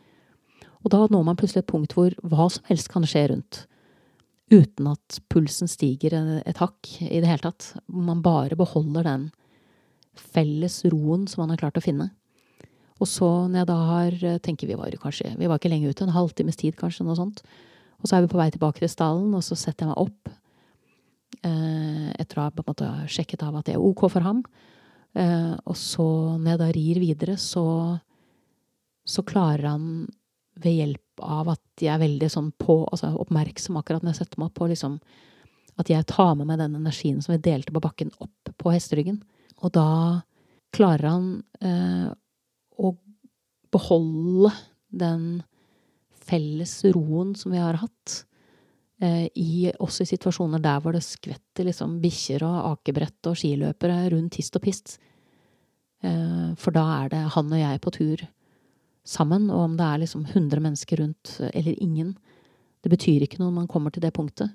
Og 0.84 0.92
da 0.92 1.00
når 1.10 1.24
man 1.26 1.38
plutselig 1.38 1.64
et 1.64 1.70
punkt 1.70 1.96
hvor 1.96 2.14
hva 2.22 2.48
som 2.52 2.66
helst 2.68 2.90
kan 2.92 3.06
skje 3.08 3.24
rundt. 3.32 3.64
Uten 4.52 4.90
at 4.92 5.18
pulsen 5.32 5.66
stiger 5.70 6.14
et 6.14 6.60
hakk 6.62 6.92
i 7.02 7.18
det 7.18 7.26
hele 7.26 7.42
tatt. 7.48 7.72
Man 7.90 8.22
bare 8.22 8.58
beholder 8.58 9.06
den 9.06 9.30
felles 10.16 10.84
roen 10.86 11.26
som 11.28 11.42
man 11.42 11.54
har 11.54 11.64
klart 11.64 11.80
å 11.80 11.84
finne. 11.84 12.12
Og 13.02 13.10
så 13.10 13.26
når 13.50 13.60
jeg 13.60 13.68
da 13.68 13.76
har 13.90 14.14
tenker 14.40 14.70
Vi 14.70 14.76
var 14.78 14.88
jo 14.88 14.96
kanskje 15.02 15.34
Vi 15.36 15.48
var 15.50 15.58
ikke 15.58 15.68
lenge 15.68 15.90
ute, 15.90 16.06
en 16.06 16.14
halvtimes 16.14 16.56
tid 16.56 16.78
kanskje, 16.78 17.04
noe 17.04 17.18
sånt. 17.18 17.42
Og 18.00 18.08
så 18.08 18.16
er 18.16 18.24
vi 18.24 18.30
på 18.32 18.38
vei 18.38 18.48
tilbake 18.54 18.80
til 18.80 18.88
stallen, 18.88 19.34
og 19.36 19.44
så 19.44 19.58
setter 19.58 19.84
jeg 19.84 19.92
meg 19.92 20.00
opp 20.06 20.36
Eh, 21.44 22.10
etter 22.16 22.38
å 22.38 22.46
ha 22.46 22.52
på 22.54 22.62
en 22.62 22.70
måte 22.70 22.88
sjekket 23.12 23.42
av 23.44 23.58
at 23.58 23.68
det 23.68 23.76
er 23.76 23.82
ok 23.82 24.06
for 24.08 24.24
ham. 24.24 24.42
Eh, 25.16 25.54
og 25.66 25.76
så, 25.78 26.06
når 26.38 26.52
jeg 26.52 26.60
da 26.62 26.68
rir 26.76 27.00
videre, 27.02 27.36
så, 27.40 27.66
så 29.06 29.24
klarer 29.26 29.70
han 29.74 29.90
ved 30.62 30.78
hjelp 30.80 31.02
av 31.22 31.50
at 31.54 31.82
jeg 31.82 31.92
er 31.94 32.02
veldig 32.02 32.28
sånn 32.32 32.50
på, 32.58 32.82
altså 32.90 33.12
oppmerksom 33.22 33.78
akkurat 33.80 34.04
når 34.04 34.14
jeg 34.14 34.22
setter 34.22 34.40
meg 34.40 34.50
opp 34.50 34.58
på 34.60 34.68
liksom 34.72 35.00
At 35.76 35.90
jeg 35.92 36.06
tar 36.08 36.34
med 36.38 36.48
meg 36.48 36.58
den 36.58 36.78
energien 36.78 37.18
som 37.20 37.34
vi 37.34 37.42
delte 37.44 37.72
på 37.72 37.82
bakken, 37.84 38.08
opp 38.24 38.48
på 38.56 38.70
hesteryggen. 38.72 39.18
Og 39.60 39.74
da 39.76 40.22
klarer 40.72 41.10
han 41.10 41.26
eh, 41.60 42.06
å 42.80 42.92
beholde 43.74 44.54
den 44.88 45.42
felles 46.26 46.78
roen 46.96 47.34
som 47.36 47.52
vi 47.52 47.60
har 47.60 47.76
hatt. 47.82 48.22
Eh, 49.04 49.26
i, 49.36 49.68
også 49.76 50.06
i 50.06 50.10
situasjoner 50.14 50.62
der 50.64 50.80
hvor 50.80 50.96
det 50.96 51.04
skvetter 51.04 51.68
liksom 51.68 51.98
bikkjer 52.00 52.46
og 52.48 52.70
akebrett 52.72 53.28
og 53.28 53.36
skiløpere 53.36 53.98
rundt 54.14 54.40
hist 54.40 54.56
og 54.56 54.64
pist. 54.64 54.96
Eh, 56.00 56.56
for 56.56 56.72
da 56.72 56.86
er 57.02 57.12
det 57.12 57.22
han 57.36 57.52
og 57.52 57.60
jeg 57.60 57.84
på 57.84 57.92
tur 57.98 58.24
sammen, 59.06 59.48
og 59.52 59.64
om 59.68 59.74
det 59.78 59.86
er 59.86 60.02
liksom 60.02 60.24
100 60.26 60.62
mennesker 60.62 61.02
rundt 61.02 61.36
eller 61.52 61.82
ingen, 61.82 62.14
det 62.82 62.92
betyr 62.92 63.24
ikke 63.24 63.40
noe 63.40 63.50
når 63.50 63.58
man 63.62 63.70
kommer 63.70 63.94
til 63.94 64.04
det 64.04 64.12
punktet. 64.14 64.50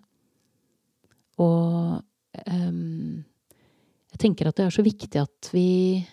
Og 1.42 2.00
um, 2.46 3.24
jeg 4.12 4.22
tenker 4.22 4.50
at 4.50 4.60
det 4.60 4.68
er 4.68 4.76
så 4.76 4.86
viktig 4.86 5.22
at 5.22 5.52
vi 5.56 6.04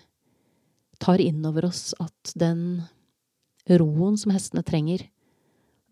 tar 1.02 1.22
inn 1.22 1.44
over 1.46 1.68
oss 1.68 1.92
at 2.02 2.32
den 2.38 2.82
roen 3.68 4.16
som 4.18 4.32
hestene 4.34 4.64
trenger, 4.66 5.02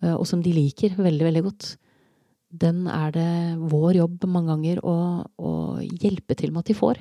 og 0.06 0.26
som 0.28 0.42
de 0.44 0.52
liker 0.52 0.96
veldig, 0.98 1.24
veldig 1.28 1.42
godt, 1.46 1.68
den 2.56 2.86
er 2.90 3.12
det 3.14 3.30
vår 3.70 3.98
jobb 3.98 4.26
mange 4.30 4.54
ganger 4.54 4.80
å, 4.86 4.96
å, 5.24 5.52
hjelpe 5.82 6.36
til 6.38 6.52
med 6.52 6.64
at 6.64 6.70
de 6.70 6.76
får. 6.78 7.00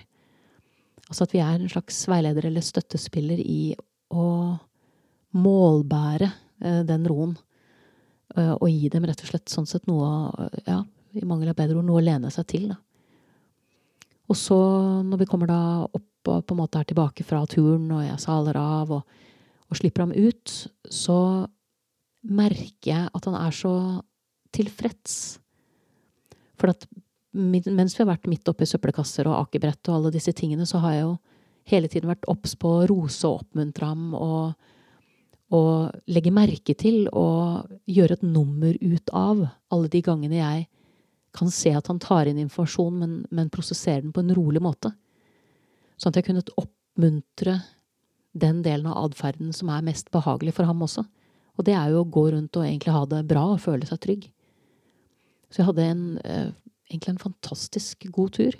Altså 1.05 1.27
at 1.27 1.35
vi 1.35 1.41
er 1.43 1.59
en 1.59 1.71
slags 1.71 2.01
veileder 2.09 2.49
eller 2.49 2.65
støttespiller 2.65 3.41
i 3.41 3.75
å 4.09 4.25
målbære 5.35 6.29
eh, 6.63 6.81
den 6.87 7.05
roen. 7.09 7.35
Eh, 8.35 8.53
og 8.55 8.67
gi 8.71 8.89
dem 8.93 9.05
rett 9.07 9.21
og 9.23 9.31
slett 9.31 9.51
sånn 9.51 9.69
sett 9.69 9.87
noe, 9.89 10.09
ja, 10.65 10.81
i 11.15 11.23
mangel 11.27 11.51
av 11.51 11.59
bedre 11.59 11.79
ord, 11.79 11.87
noe 11.87 12.01
å 12.01 12.05
lene 12.05 12.31
seg 12.33 12.47
til, 12.51 12.67
da. 12.73 12.79
Og 14.25 14.37
så, 14.39 14.57
når 15.05 15.21
vi 15.21 15.27
kommer 15.29 15.49
da 15.51 15.59
opp 15.85 16.03
og 16.25 16.45
på 16.49 16.55
en 16.55 16.61
måte 16.63 16.79
er 16.81 16.87
tilbake 16.89 17.21
fra 17.21 17.43
turen, 17.45 17.85
og 17.93 18.01
jeg 18.01 18.21
saler 18.23 18.57
av 18.57 18.93
og, 18.97 19.17
og 19.69 19.77
slipper 19.77 20.05
ham 20.05 20.15
ut, 20.15 20.53
så 20.89 21.17
merker 22.25 22.89
jeg 22.89 23.11
at 23.13 23.27
han 23.29 23.37
er 23.37 23.53
så 23.53 23.73
tilfreds. 24.55 25.37
For 26.57 26.73
at 26.73 26.87
mens 27.35 27.93
vi 27.93 28.01
har 28.01 28.09
vært 28.09 28.29
midt 28.31 28.47
oppi 28.49 28.67
søppelkasser 28.69 29.27
og 29.29 29.37
akebrett 29.43 29.91
og 29.91 29.99
alle 29.99 30.13
disse 30.15 30.33
tingene, 30.33 30.65
så 30.65 30.81
har 30.83 30.95
jeg 30.95 31.05
jo 31.05 31.15
hele 31.69 31.89
tiden 31.91 32.09
vært 32.09 32.27
obs 32.31 32.55
på 32.57 32.71
å 32.71 32.85
rose 32.89 33.25
og 33.27 33.43
oppmuntre 33.43 33.89
ham 33.89 34.13
og, 34.17 34.55
og 35.53 35.93
legge 36.09 36.33
merke 36.33 36.73
til 36.77 37.05
og 37.13 37.69
gjøre 37.85 38.17
et 38.17 38.25
nummer 38.25 38.73
ut 38.81 39.11
av 39.13 39.43
alle 39.73 39.91
de 39.93 40.01
gangene 40.05 40.39
jeg 40.39 40.65
kan 41.35 41.51
se 41.51 41.73
at 41.75 41.89
han 41.91 41.99
tar 41.99 42.29
inn 42.29 42.39
informasjon, 42.41 42.95
men, 43.01 43.15
men 43.29 43.51
prosesserer 43.53 44.05
den 44.05 44.13
på 44.15 44.23
en 44.23 44.33
rolig 44.37 44.61
måte. 44.63 44.93
Sånn 45.99 46.13
at 46.13 46.21
jeg 46.21 46.29
kunne 46.29 46.45
oppmuntre 46.57 47.59
den 48.35 48.61
delen 48.63 48.87
av 48.91 49.09
atferden 49.09 49.51
som 49.55 49.71
er 49.71 49.85
mest 49.85 50.09
behagelig 50.15 50.55
for 50.57 50.67
ham 50.67 50.83
også. 50.85 51.05
Og 51.55 51.67
det 51.67 51.75
er 51.77 51.91
jo 51.91 52.03
å 52.03 52.11
gå 52.11 52.25
rundt 52.33 52.57
og 52.59 52.65
egentlig 52.65 52.95
ha 52.95 53.03
det 53.11 53.21
bra 53.29 53.45
og 53.53 53.61
føle 53.63 53.87
seg 53.87 54.01
trygg. 54.03 54.29
Så 55.51 55.61
jeg 55.61 55.69
hadde 55.69 55.87
en, 55.87 56.05
eh, 56.23 56.49
egentlig 56.89 57.13
en 57.13 57.25
fantastisk 57.25 58.07
god 58.11 58.33
tur. 58.39 58.57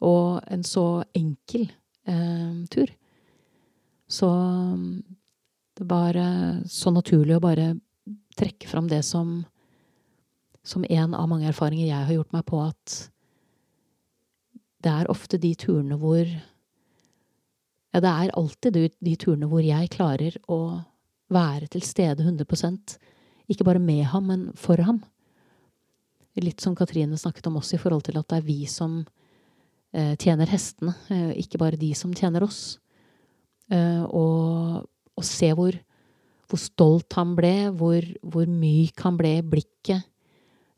Og 0.00 0.40
en 0.50 0.64
så 0.64 1.04
enkel 1.14 1.68
eh, 2.08 2.64
tur. 2.72 2.88
Så 4.08 4.28
det 5.78 5.86
var 5.88 6.16
så 6.68 6.92
naturlig 6.92 7.36
å 7.38 7.42
bare 7.42 7.72
trekke 8.36 8.68
fram 8.68 8.88
det 8.90 9.02
som 9.06 9.40
som 10.62 10.84
en 10.88 11.14
av 11.14 11.28
mange 11.28 11.48
erfaringer 11.50 11.88
jeg 11.88 12.06
har 12.06 12.14
gjort 12.14 12.34
meg 12.36 12.44
på, 12.46 12.60
at 12.62 12.96
det 14.82 14.92
er 14.92 15.10
ofte 15.10 15.40
de 15.42 15.54
turene 15.58 15.98
hvor 15.98 16.26
Ja, 17.92 18.00
det 18.00 18.08
er 18.08 18.30
alltid 18.38 18.72
de, 18.72 18.82
de 19.04 19.16
turene 19.20 19.48
hvor 19.50 19.60
jeg 19.60 19.90
klarer 19.92 20.38
å 20.48 20.80
være 21.32 21.66
til 21.72 21.82
stede 21.84 22.24
100% 22.24 22.94
ikke 23.52 23.66
bare 23.68 23.82
med 23.82 24.06
ham, 24.08 24.30
men 24.30 24.44
for 24.56 24.80
ham. 24.80 25.02
Litt 26.40 26.62
som 26.64 26.76
Katrine 26.78 27.18
snakket 27.20 27.50
om 27.50 27.58
oss, 27.60 27.74
i 27.74 27.80
forhold 27.80 28.06
til 28.06 28.16
at 28.16 28.28
det 28.30 28.38
er 28.38 28.46
vi 28.46 28.62
som 28.70 29.02
eh, 29.92 30.14
tjener 30.16 30.48
hestene, 30.48 30.94
eh, 31.12 31.34
ikke 31.42 31.60
bare 31.60 31.80
de 31.80 31.90
som 31.98 32.14
tjener 32.16 32.46
oss. 32.46 32.78
Eh, 33.68 34.06
og, 34.08 34.86
og, 35.22 35.28
se 35.28 35.52
hvor, 35.56 35.76
hvor, 36.50 36.60
stolt 36.60 37.18
han 37.18 37.36
ble, 37.38 37.54
hvor, 37.78 38.06
hvor 38.22 38.50
myk 38.50 39.04
han 39.06 39.18
ble 39.20 39.36
i 39.38 39.44
blikket, 39.54 40.08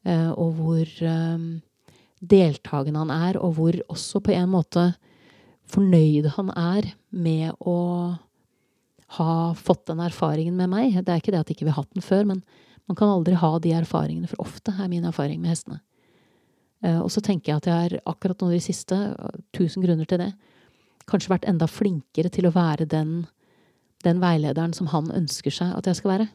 eh, 0.07 0.31
og 0.31 0.61
hvor 0.61 0.85
eh, 0.85 1.49
deltakende 2.21 3.07
han 3.07 3.15
er, 3.15 3.41
og 3.41 3.57
hvor 3.59 3.81
også 3.89 4.23
på 4.25 4.35
en 4.37 4.53
måte 4.53 4.91
fornøyd 5.73 6.29
han 6.37 6.53
er 6.53 6.93
med 7.11 7.57
å 7.65 7.79
ha 9.17 9.33
fått 9.57 9.87
den 9.91 10.03
erfaringen 10.05 10.57
med 10.59 10.71
meg. 10.73 11.01
Det 11.01 11.13
er 11.13 11.23
ikke 11.23 11.35
det 11.35 11.43
at 11.45 11.51
ikke 11.53 11.67
vi 11.67 11.73
har 11.73 11.83
hatt 11.83 11.97
den 11.97 12.05
før, 12.05 12.27
men 12.29 12.43
man 12.91 12.99
kan 12.99 13.11
aldri 13.11 13.37
ha 13.41 13.53
de 13.63 13.73
erfaringene 13.77 14.29
for 14.31 14.45
ofte, 14.45 14.75
er 14.75 14.91
min 14.93 15.07
erfaring 15.09 15.41
med 15.43 15.55
hestene. 15.55 15.81
Eh, 16.85 16.99
og 17.01 17.11
så 17.13 17.23
tenker 17.25 17.53
jeg 17.53 17.63
at 17.63 17.71
jeg 17.71 17.85
har 17.85 17.97
akkurat 18.15 18.43
nå 18.43 18.51
i 18.53 18.59
det 18.59 18.67
siste, 18.67 18.99
tusen 19.57 19.85
grunner 19.85 20.09
til 20.09 20.21
det, 20.21 20.33
kanskje 21.09 21.33
vært 21.35 21.49
enda 21.49 21.69
flinkere 21.69 22.33
til 22.33 22.49
å 22.49 22.55
være 22.55 22.89
den, 22.89 23.25
den 24.05 24.21
veilederen 24.23 24.75
som 24.77 24.89
han 24.93 25.11
ønsker 25.15 25.55
seg 25.55 25.75
at 25.77 25.89
jeg 25.89 26.01
skal 26.01 26.15
være. 26.15 26.29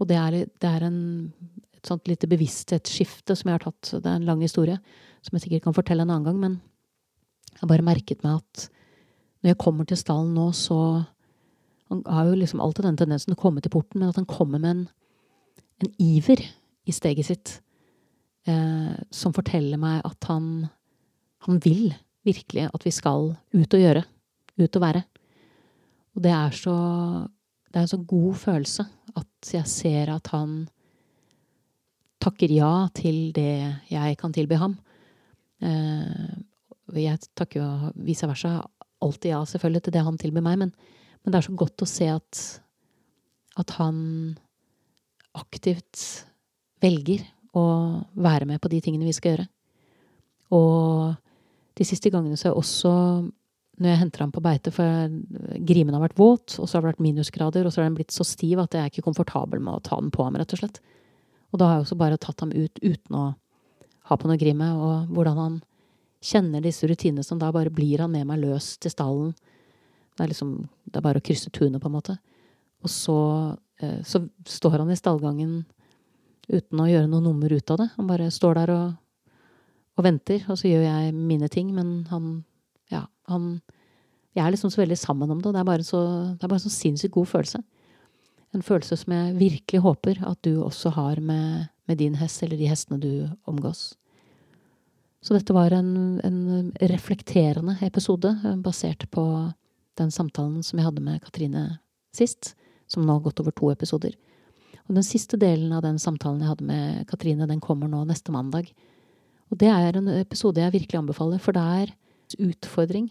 Og 0.00 0.08
det 0.10 0.18
er, 0.18 0.36
det 0.46 0.68
er 0.68 0.86
en, 0.86 1.00
et 1.76 1.88
sånt 1.88 2.08
lite 2.10 2.28
bevissthetsskifte 2.30 3.36
som 3.38 3.50
jeg 3.50 3.58
har 3.58 3.66
tatt. 3.66 3.94
Det 3.94 4.08
er 4.08 4.18
en 4.18 4.28
lang 4.28 4.42
historie 4.42 4.78
som 5.22 5.36
jeg 5.36 5.46
sikkert 5.46 5.68
kan 5.68 5.76
fortelle 5.76 6.06
en 6.06 6.10
annen 6.10 6.26
gang, 6.26 6.38
men 6.40 6.58
jeg 7.52 7.62
har 7.62 7.70
bare 7.70 7.86
merket 7.86 8.24
meg 8.24 8.40
at 8.40 8.68
når 9.42 9.52
jeg 9.52 9.62
kommer 9.62 9.86
til 9.86 9.98
stallen 9.98 10.34
nå, 10.36 10.52
så 10.54 11.04
Han 11.92 12.00
har 12.08 12.24
jo 12.24 12.38
liksom 12.40 12.60
alltid 12.64 12.86
den 12.86 12.96
tendensen 12.96 13.28
til 13.28 13.36
å 13.36 13.42
komme 13.42 13.60
til 13.60 13.68
porten, 13.68 14.00
men 14.00 14.08
at 14.08 14.16
han 14.16 14.24
kommer 14.24 14.56
med 14.56 14.70
en, 14.70 14.84
en 15.84 15.90
iver 16.00 16.40
i 16.88 16.92
steget 16.96 17.26
sitt 17.28 17.50
eh, 18.48 18.94
som 19.12 19.34
forteller 19.36 19.76
meg 19.76 20.00
at 20.08 20.24
han, 20.30 20.70
han 21.44 21.60
vil 21.60 21.92
virkelig 22.24 22.70
at 22.72 22.86
vi 22.86 22.94
skal 22.96 23.34
ut 23.36 23.76
og 23.76 23.84
gjøre. 23.84 24.06
Ut 24.56 24.78
og 24.78 24.84
være. 24.86 25.02
Og 26.16 26.24
det 26.24 26.32
er 26.32 26.50
så 26.56 26.76
Det 27.72 27.80
er 27.80 27.86
en 27.86 27.88
så 27.88 28.02
god 28.04 28.34
følelse 28.36 28.84
at 29.16 29.52
jeg 29.54 29.66
ser 29.66 30.10
at 30.12 30.26
han 30.28 30.68
takker 32.20 32.52
ja 32.52 32.88
til 32.94 33.32
det 33.32 33.80
jeg 33.90 34.18
kan 34.20 34.32
tilby 34.32 34.58
ham. 34.60 34.76
Eh, 35.62 36.34
jeg 37.00 37.18
takker 37.34 37.62
jo 37.62 37.92
vice 37.94 38.28
versa 38.28 38.60
alltid 39.02 39.32
ja, 39.32 39.40
selvfølgelig, 39.44 39.82
til 39.82 39.94
det 39.96 40.04
han 40.04 40.18
tilbyr 40.20 40.44
meg, 40.44 40.58
men, 40.60 40.74
men, 41.24 41.32
det 41.32 41.40
er 41.40 41.48
så 41.48 41.56
godt 41.58 41.82
å 41.82 41.88
se 41.88 42.08
at, 42.12 42.42
at 43.58 43.74
han 43.80 43.98
aktivt 45.34 46.26
velger 46.82 47.24
å 47.56 47.64
være 48.12 48.46
med 48.52 48.60
på 48.62 48.70
de 48.72 48.80
tingene 48.84 49.08
vi 49.08 49.16
skal 49.16 49.34
gjøre. 49.34 49.48
Og 50.52 51.16
de 51.78 51.88
siste 51.88 52.12
gangene 52.12 52.36
så 52.36 52.48
har 52.50 52.54
jeg 52.54 52.62
også 52.62 52.92
når 53.80 53.88
jeg 53.88 54.00
henter 54.02 54.24
ham 54.24 54.32
på 54.34 54.42
beite, 54.44 54.70
for 54.74 55.12
grimen 55.64 55.96
har 55.96 56.02
vært 56.04 56.18
våt, 56.18 56.56
og 56.58 56.68
så 56.68 56.76
har 56.76 56.84
det 56.84 56.92
vært 56.92 57.04
minusgrader, 57.04 57.66
og 57.66 57.72
så 57.72 57.80
har 57.80 57.88
den 57.88 57.96
blitt 57.96 58.14
så 58.14 58.26
stiv 58.26 58.60
at 58.60 58.76
jeg 58.76 58.84
er 58.84 58.92
ikke 58.92 59.04
komfortabel 59.06 59.62
med 59.64 59.78
å 59.78 59.84
ta 59.84 59.98
den 60.00 60.12
på 60.12 60.26
ham, 60.26 60.36
rett 60.36 60.52
og 60.54 60.60
slett. 60.60 60.82
Og 61.52 61.60
da 61.60 61.68
har 61.68 61.78
jeg 61.78 61.86
også 61.86 62.00
bare 62.00 62.20
tatt 62.20 62.44
ham 62.44 62.52
ut 62.52 62.82
uten 62.82 63.16
å 63.16 63.24
ha 64.10 64.18
på 64.18 64.28
noe 64.28 64.40
grime, 64.40 64.68
og 64.76 65.12
hvordan 65.14 65.40
han 65.40 65.58
kjenner 66.22 66.62
disse 66.62 66.86
rutinene 66.86 67.24
som 67.26 67.40
da 67.40 67.50
bare 67.54 67.72
blir 67.72 68.04
han 68.04 68.12
med 68.12 68.28
meg 68.28 68.42
løs 68.44 68.76
til 68.82 68.92
stallen. 68.92 69.32
Det 70.16 70.26
er 70.26 70.30
liksom 70.34 70.68
Det 70.84 70.98
er 71.00 71.06
bare 71.08 71.22
å 71.22 71.24
krysse 71.24 71.50
tunet, 71.50 71.80
på 71.80 71.88
en 71.88 71.94
måte. 71.94 72.18
Og 72.84 72.90
så, 72.90 73.56
eh, 73.80 74.02
så 74.04 74.28
står 74.44 74.78
han 74.78 74.90
i 74.90 74.96
stallgangen 74.96 75.64
uten 76.52 76.78
å 76.78 76.90
gjøre 76.90 77.08
noe 77.08 77.22
nummer 77.22 77.48
ut 77.48 77.70
av 77.70 77.78
det. 77.78 77.90
Han 77.96 78.06
bare 78.06 78.30
står 78.30 78.54
der 78.54 78.70
og 78.70 78.92
og 79.98 80.06
venter, 80.06 80.40
og 80.48 80.56
så 80.58 80.70
gjør 80.70 80.86
jeg 80.86 81.14
mine 81.14 81.48
ting, 81.52 81.72
men 81.76 82.06
han 82.10 82.44
han 83.30 83.60
Jeg 84.32 84.46
er 84.46 84.50
liksom 84.54 84.70
så 84.72 84.80
veldig 84.80 84.96
sammen 84.96 85.30
om 85.30 85.42
det, 85.42 85.52
det 85.52 85.60
er 85.60 85.68
bare 85.68 85.84
så, 85.84 85.98
det 86.38 86.44
er 86.44 86.48
bare 86.48 86.56
en 86.56 86.64
så 86.64 86.72
sinnssykt 86.72 87.12
god 87.12 87.26
følelse. 87.28 87.58
En 88.56 88.62
følelse 88.64 88.96
som 88.96 89.12
jeg 89.12 89.34
virkelig 89.36 89.80
håper 89.84 90.22
at 90.24 90.38
du 90.44 90.62
også 90.64 90.88
har 90.96 91.20
med, 91.20 91.68
med 91.84 91.98
din 92.00 92.14
hest, 92.16 92.42
eller 92.42 92.56
de 92.56 92.70
hestene 92.70 93.00
du 93.00 93.28
omgås. 93.44 93.94
Så 95.22 95.36
dette 95.36 95.52
var 95.52 95.70
en, 95.76 96.20
en 96.24 96.72
reflekterende 96.80 97.76
episode, 97.84 98.32
eh, 98.44 98.56
basert 98.56 99.04
på 99.10 99.24
den 100.00 100.10
samtalen 100.10 100.62
som 100.64 100.80
jeg 100.80 100.88
hadde 100.88 101.04
med 101.04 101.22
Katrine 101.22 101.66
sist, 102.16 102.54
som 102.90 103.04
nå 103.06 103.18
har 103.18 103.26
gått 103.28 103.40
over 103.40 103.54
to 103.54 103.70
episoder. 103.72 104.16
Og 104.88 104.96
den 104.96 105.06
siste 105.06 105.38
delen 105.40 105.72
av 105.72 105.84
den 105.84 106.00
samtalen 106.02 106.42
jeg 106.42 106.50
hadde 106.50 106.66
med 106.68 107.04
Katrine, 107.10 107.46
den 107.48 107.62
kommer 107.62 107.88
nå 107.88 108.02
neste 108.08 108.34
mandag. 108.34 108.72
Og 109.52 109.60
det 109.60 109.70
er 109.70 109.96
en 109.96 110.08
episode 110.16 110.60
jeg 110.60 110.74
virkelig 110.74 110.98
anbefaler, 110.98 111.40
for 111.40 111.54
det 111.56 111.92
utfordring. 112.40 113.10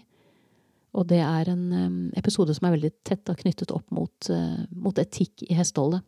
Og 0.97 1.07
det 1.07 1.21
er 1.23 1.49
en 1.51 2.11
episode 2.19 2.53
som 2.57 2.67
er 2.67 2.75
veldig 2.75 2.91
tett 3.07 3.31
knyttet 3.39 3.71
opp 3.71 3.87
mot, 3.95 4.29
uh, 4.29 4.63
mot 4.75 4.97
etikk 4.99 5.45
i 5.47 5.55
hesteholdet. 5.55 6.03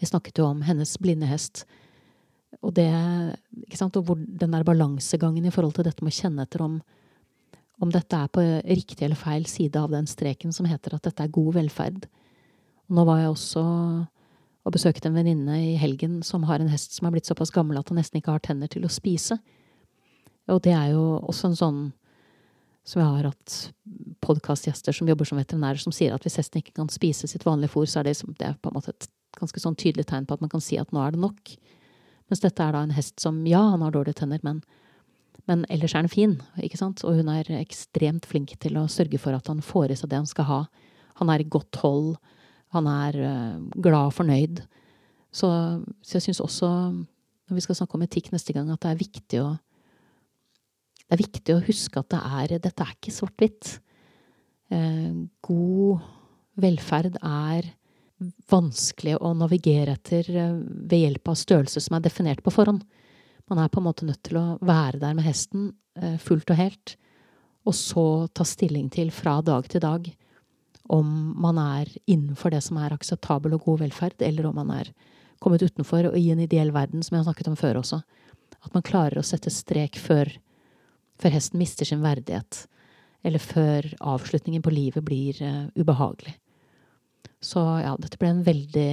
Vi 0.00 0.08
snakket 0.10 0.40
jo 0.40 0.48
om 0.48 0.64
hennes 0.66 0.96
blinde 1.00 1.28
hest. 1.30 1.64
Og 2.64 2.74
det, 2.74 2.88
og 3.84 4.00
hvor 4.02 4.18
den 4.18 4.54
der 4.54 4.66
balansegangen 4.66 5.46
i 5.46 5.52
forhold 5.54 5.76
til 5.76 5.86
dette 5.86 6.04
med 6.04 6.14
å 6.14 6.18
kjenne 6.18 6.46
etter 6.46 6.64
om, 6.64 6.80
om 7.82 7.92
dette 7.92 8.18
er 8.18 8.32
på 8.32 8.42
riktig 8.64 9.04
eller 9.04 9.18
feil 9.20 9.46
side 9.46 9.78
av 9.78 9.92
den 9.92 10.08
streken 10.08 10.54
som 10.54 10.66
heter 10.68 10.96
at 10.96 11.06
dette 11.06 11.22
er 11.22 11.32
god 11.32 11.54
velferd. 11.60 12.08
Og 12.88 12.98
nå 12.98 13.04
var 13.06 13.22
jeg 13.22 13.34
også 13.34 13.64
og 14.66 14.74
besøkte 14.74 15.06
en 15.06 15.14
venninne 15.14 15.60
i 15.62 15.74
helgen 15.78 16.18
som 16.26 16.42
har 16.48 16.58
en 16.58 16.72
hest 16.72 16.96
som 16.96 17.06
er 17.06 17.14
blitt 17.14 17.28
såpass 17.28 17.52
gammel 17.54 17.78
at 17.78 17.92
han 17.92 18.00
nesten 18.00 18.18
ikke 18.18 18.34
har 18.34 18.42
tenner 18.42 18.70
til 18.70 18.86
å 18.86 18.90
spise. 18.90 19.38
Og 20.50 20.58
det 20.64 20.72
er 20.74 20.90
jo 20.96 21.20
også 21.22 21.52
en 21.52 21.60
sånn 21.60 21.80
som 22.86 23.02
jeg 23.02 23.10
har 23.16 23.28
hatt 23.28 23.56
podkastgjester 24.24 24.94
som 24.94 25.08
jobber 25.10 25.28
som 25.28 25.40
veterinærer, 25.40 25.80
som 25.82 25.94
sier 25.94 26.14
at 26.14 26.24
hvis 26.26 26.38
hesten 26.40 26.62
ikke 26.62 26.76
kan 26.78 26.90
spise 26.92 27.28
sitt 27.30 27.46
vanlige 27.46 27.74
fôr, 27.74 27.86
så 27.90 28.00
er 28.00 28.08
det, 28.08 28.16
det 28.38 28.48
er 28.48 28.58
på 28.62 28.70
en 28.70 28.78
måte 28.78 28.94
et 28.94 29.08
ganske 29.36 29.60
sånn 29.60 29.76
tydelig 29.78 30.06
tegn 30.08 30.26
på 30.26 30.36
at 30.36 30.44
man 30.44 30.52
kan 30.52 30.62
si 30.64 30.78
at 30.80 30.94
nå 30.94 31.02
er 31.02 31.14
det 31.14 31.22
nok. 31.22 31.56
Mens 32.30 32.42
dette 32.42 32.62
er 32.62 32.74
da 32.74 32.84
en 32.86 32.94
hest 32.94 33.18
som, 33.22 33.42
ja, 33.46 33.60
han 33.74 33.82
har 33.84 33.94
dårlige 33.94 34.20
tenner, 34.22 34.40
men, 34.46 34.62
men 35.50 35.66
ellers 35.70 35.94
er 35.94 36.06
han 36.06 36.12
fin, 36.12 36.38
ikke 36.62 36.78
sant? 36.80 37.02
Og 37.06 37.18
hun 37.18 37.30
er 37.34 37.50
ekstremt 37.58 38.26
flink 38.26 38.54
til 38.62 38.78
å 38.78 38.86
sørge 38.90 39.20
for 39.22 39.36
at 39.36 39.50
han 39.50 39.62
får 39.62 39.92
i 39.92 39.98
seg 39.98 40.10
det 40.10 40.22
han 40.22 40.30
skal 40.30 40.48
ha. 40.48 40.62
Han 41.20 41.30
er 41.32 41.42
i 41.42 41.50
godt 41.50 41.82
hold 41.82 42.16
han 42.74 42.88
er 42.90 43.18
uh, 43.20 43.60
glad 43.74 44.10
og 44.10 44.16
fornøyd. 44.16 44.62
Så, 45.34 45.48
så 46.02 46.18
jeg 46.18 46.28
syns 46.28 46.42
også, 46.42 46.68
når 47.46 47.58
vi 47.58 47.64
skal 47.64 47.78
snakke 47.78 47.98
om 47.98 48.04
etikk 48.06 48.32
neste 48.32 48.54
gang, 48.56 48.70
at 48.72 48.82
det 48.82 48.92
er 48.92 49.02
viktig 49.02 49.42
å 49.42 49.54
det 51.06 51.16
er 51.16 51.22
viktig 51.22 51.54
å 51.54 51.64
huske 51.66 52.02
at 52.02 52.10
det 52.12 52.20
er, 52.40 52.54
dette 52.66 52.84
er 52.84 52.94
ikke 52.96 53.14
svart-hvitt. 53.14 53.76
Eh, 54.74 55.12
god 55.46 56.06
velferd 56.58 57.18
er 57.20 57.68
vanskelig 58.50 59.16
å 59.20 59.32
navigere 59.36 59.94
etter 59.94 60.28
eh, 60.32 60.58
ved 60.58 61.04
hjelp 61.04 61.32
av 61.32 61.38
størrelse 61.38 61.82
som 61.84 61.98
er 61.98 62.06
definert 62.06 62.42
på 62.42 62.54
forhånd. 62.54 62.82
Man 63.46 63.62
er 63.62 63.70
på 63.70 63.78
en 63.78 63.86
måte 63.86 64.06
nødt 64.08 64.24
til 64.26 64.40
å 64.40 64.46
være 64.66 64.98
der 65.02 65.14
med 65.14 65.26
hesten 65.28 65.70
eh, 66.00 66.16
fullt 66.22 66.50
og 66.50 66.58
helt, 66.58 66.96
og 67.66 67.74
så 67.74 68.06
ta 68.34 68.46
stilling 68.46 68.88
til 68.94 69.12
fra 69.14 69.38
dag 69.46 69.68
til 69.70 69.82
dag 69.82 70.10
om 70.92 71.34
man 71.42 71.58
er 71.58 71.90
innenfor 72.06 72.52
det 72.54 72.62
som 72.62 72.78
er 72.78 72.94
akseptabel 72.94 73.56
og 73.56 73.64
god 73.66 73.80
velferd, 73.84 74.22
eller 74.22 74.46
om 74.46 74.58
man 74.60 74.70
er 74.74 74.92
kommet 75.42 75.62
utenfor 75.62 76.10
og 76.10 76.18
i 76.18 76.28
en 76.32 76.42
ideell 76.42 76.72
verden, 76.74 77.02
som 77.02 77.16
jeg 77.16 77.24
har 77.24 77.28
snakket 77.30 77.50
om 77.50 77.58
før 77.58 77.80
også. 77.82 78.00
At 78.62 78.74
man 78.74 78.84
klarer 78.86 79.18
å 79.20 79.26
sette 79.26 79.50
strek 79.52 79.98
før, 80.00 80.30
før 81.20 81.34
hesten 81.36 81.60
mister 81.60 81.88
sin 81.88 82.04
verdighet, 82.04 82.64
eller 83.26 83.42
før 83.42 83.88
avslutningen 84.00 84.64
på 84.64 84.74
livet 84.74 85.04
blir 85.06 85.38
uh, 85.42 85.66
ubehagelig. 85.78 86.36
Så 87.42 87.60
ja, 87.82 87.94
dette 88.00 88.18
ble 88.20 88.30
en 88.32 88.44
veldig 88.46 88.92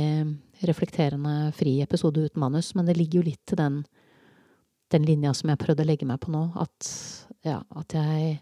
reflekterende, 0.67 1.51
fri 1.55 1.77
episode 1.83 2.25
uten 2.27 2.41
manus, 2.43 2.73
men 2.75 2.87
det 2.87 2.97
ligger 2.97 3.21
jo 3.21 3.27
litt 3.29 3.41
til 3.49 3.59
den, 3.59 3.83
den 4.93 5.05
linja 5.07 5.33
som 5.35 5.51
jeg 5.51 5.61
prøvde 5.61 5.85
å 5.85 5.89
legge 5.89 6.07
meg 6.07 6.21
på 6.23 6.33
nå, 6.33 6.47
at 6.59 6.89
ja, 7.43 7.61
at 7.75 7.95
jeg 7.97 8.41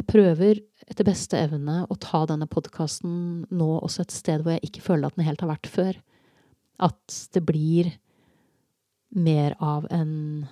Jeg 0.00 0.08
prøver 0.08 0.60
etter 0.88 1.04
beste 1.04 1.36
evne 1.36 1.82
å 1.92 1.94
ta 2.00 2.22
denne 2.24 2.46
podkasten 2.48 3.44
nå 3.52 3.66
også 3.84 4.06
et 4.06 4.14
sted 4.14 4.40
hvor 4.40 4.54
jeg 4.54 4.70
ikke 4.70 4.84
føler 4.86 5.10
at 5.10 5.18
den 5.18 5.26
helt 5.26 5.42
har 5.44 5.50
vært 5.50 5.68
før. 5.68 5.98
At 6.80 7.16
det 7.36 7.42
blir 7.44 7.90
mer 9.12 9.58
av 9.60 9.84
en 9.92 10.48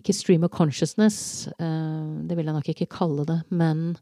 Ikke 0.00 0.14
stream 0.16 0.44
of 0.46 0.50
consciousness, 0.54 1.46
eh, 1.58 2.04
det 2.26 2.36
vil 2.36 2.48
jeg 2.48 2.56
nok 2.56 2.68
ikke 2.72 2.90
kalle 2.90 3.26
det, 3.28 3.40
men 3.54 3.94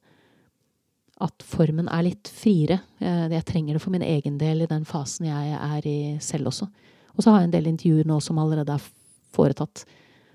at 1.23 1.45
formen 1.47 1.89
er 1.93 2.07
litt 2.07 2.31
friere. 2.33 2.81
Jeg 2.99 3.45
trenger 3.47 3.77
det 3.77 3.83
for 3.85 3.95
min 3.95 4.03
egen 4.03 4.39
del 4.41 4.65
i 4.65 4.67
den 4.67 4.83
fasen 4.89 5.29
jeg 5.29 5.53
er 5.55 5.87
i 5.87 5.99
selv 6.25 6.51
også. 6.51 6.67
Og 7.15 7.23
så 7.23 7.31
har 7.31 7.43
jeg 7.43 7.51
en 7.51 7.55
del 7.55 7.69
intervjuer 7.71 8.09
nå 8.09 8.19
som 8.25 8.41
allerede 8.43 8.75
er 8.75 8.87
foretatt, 9.37 9.85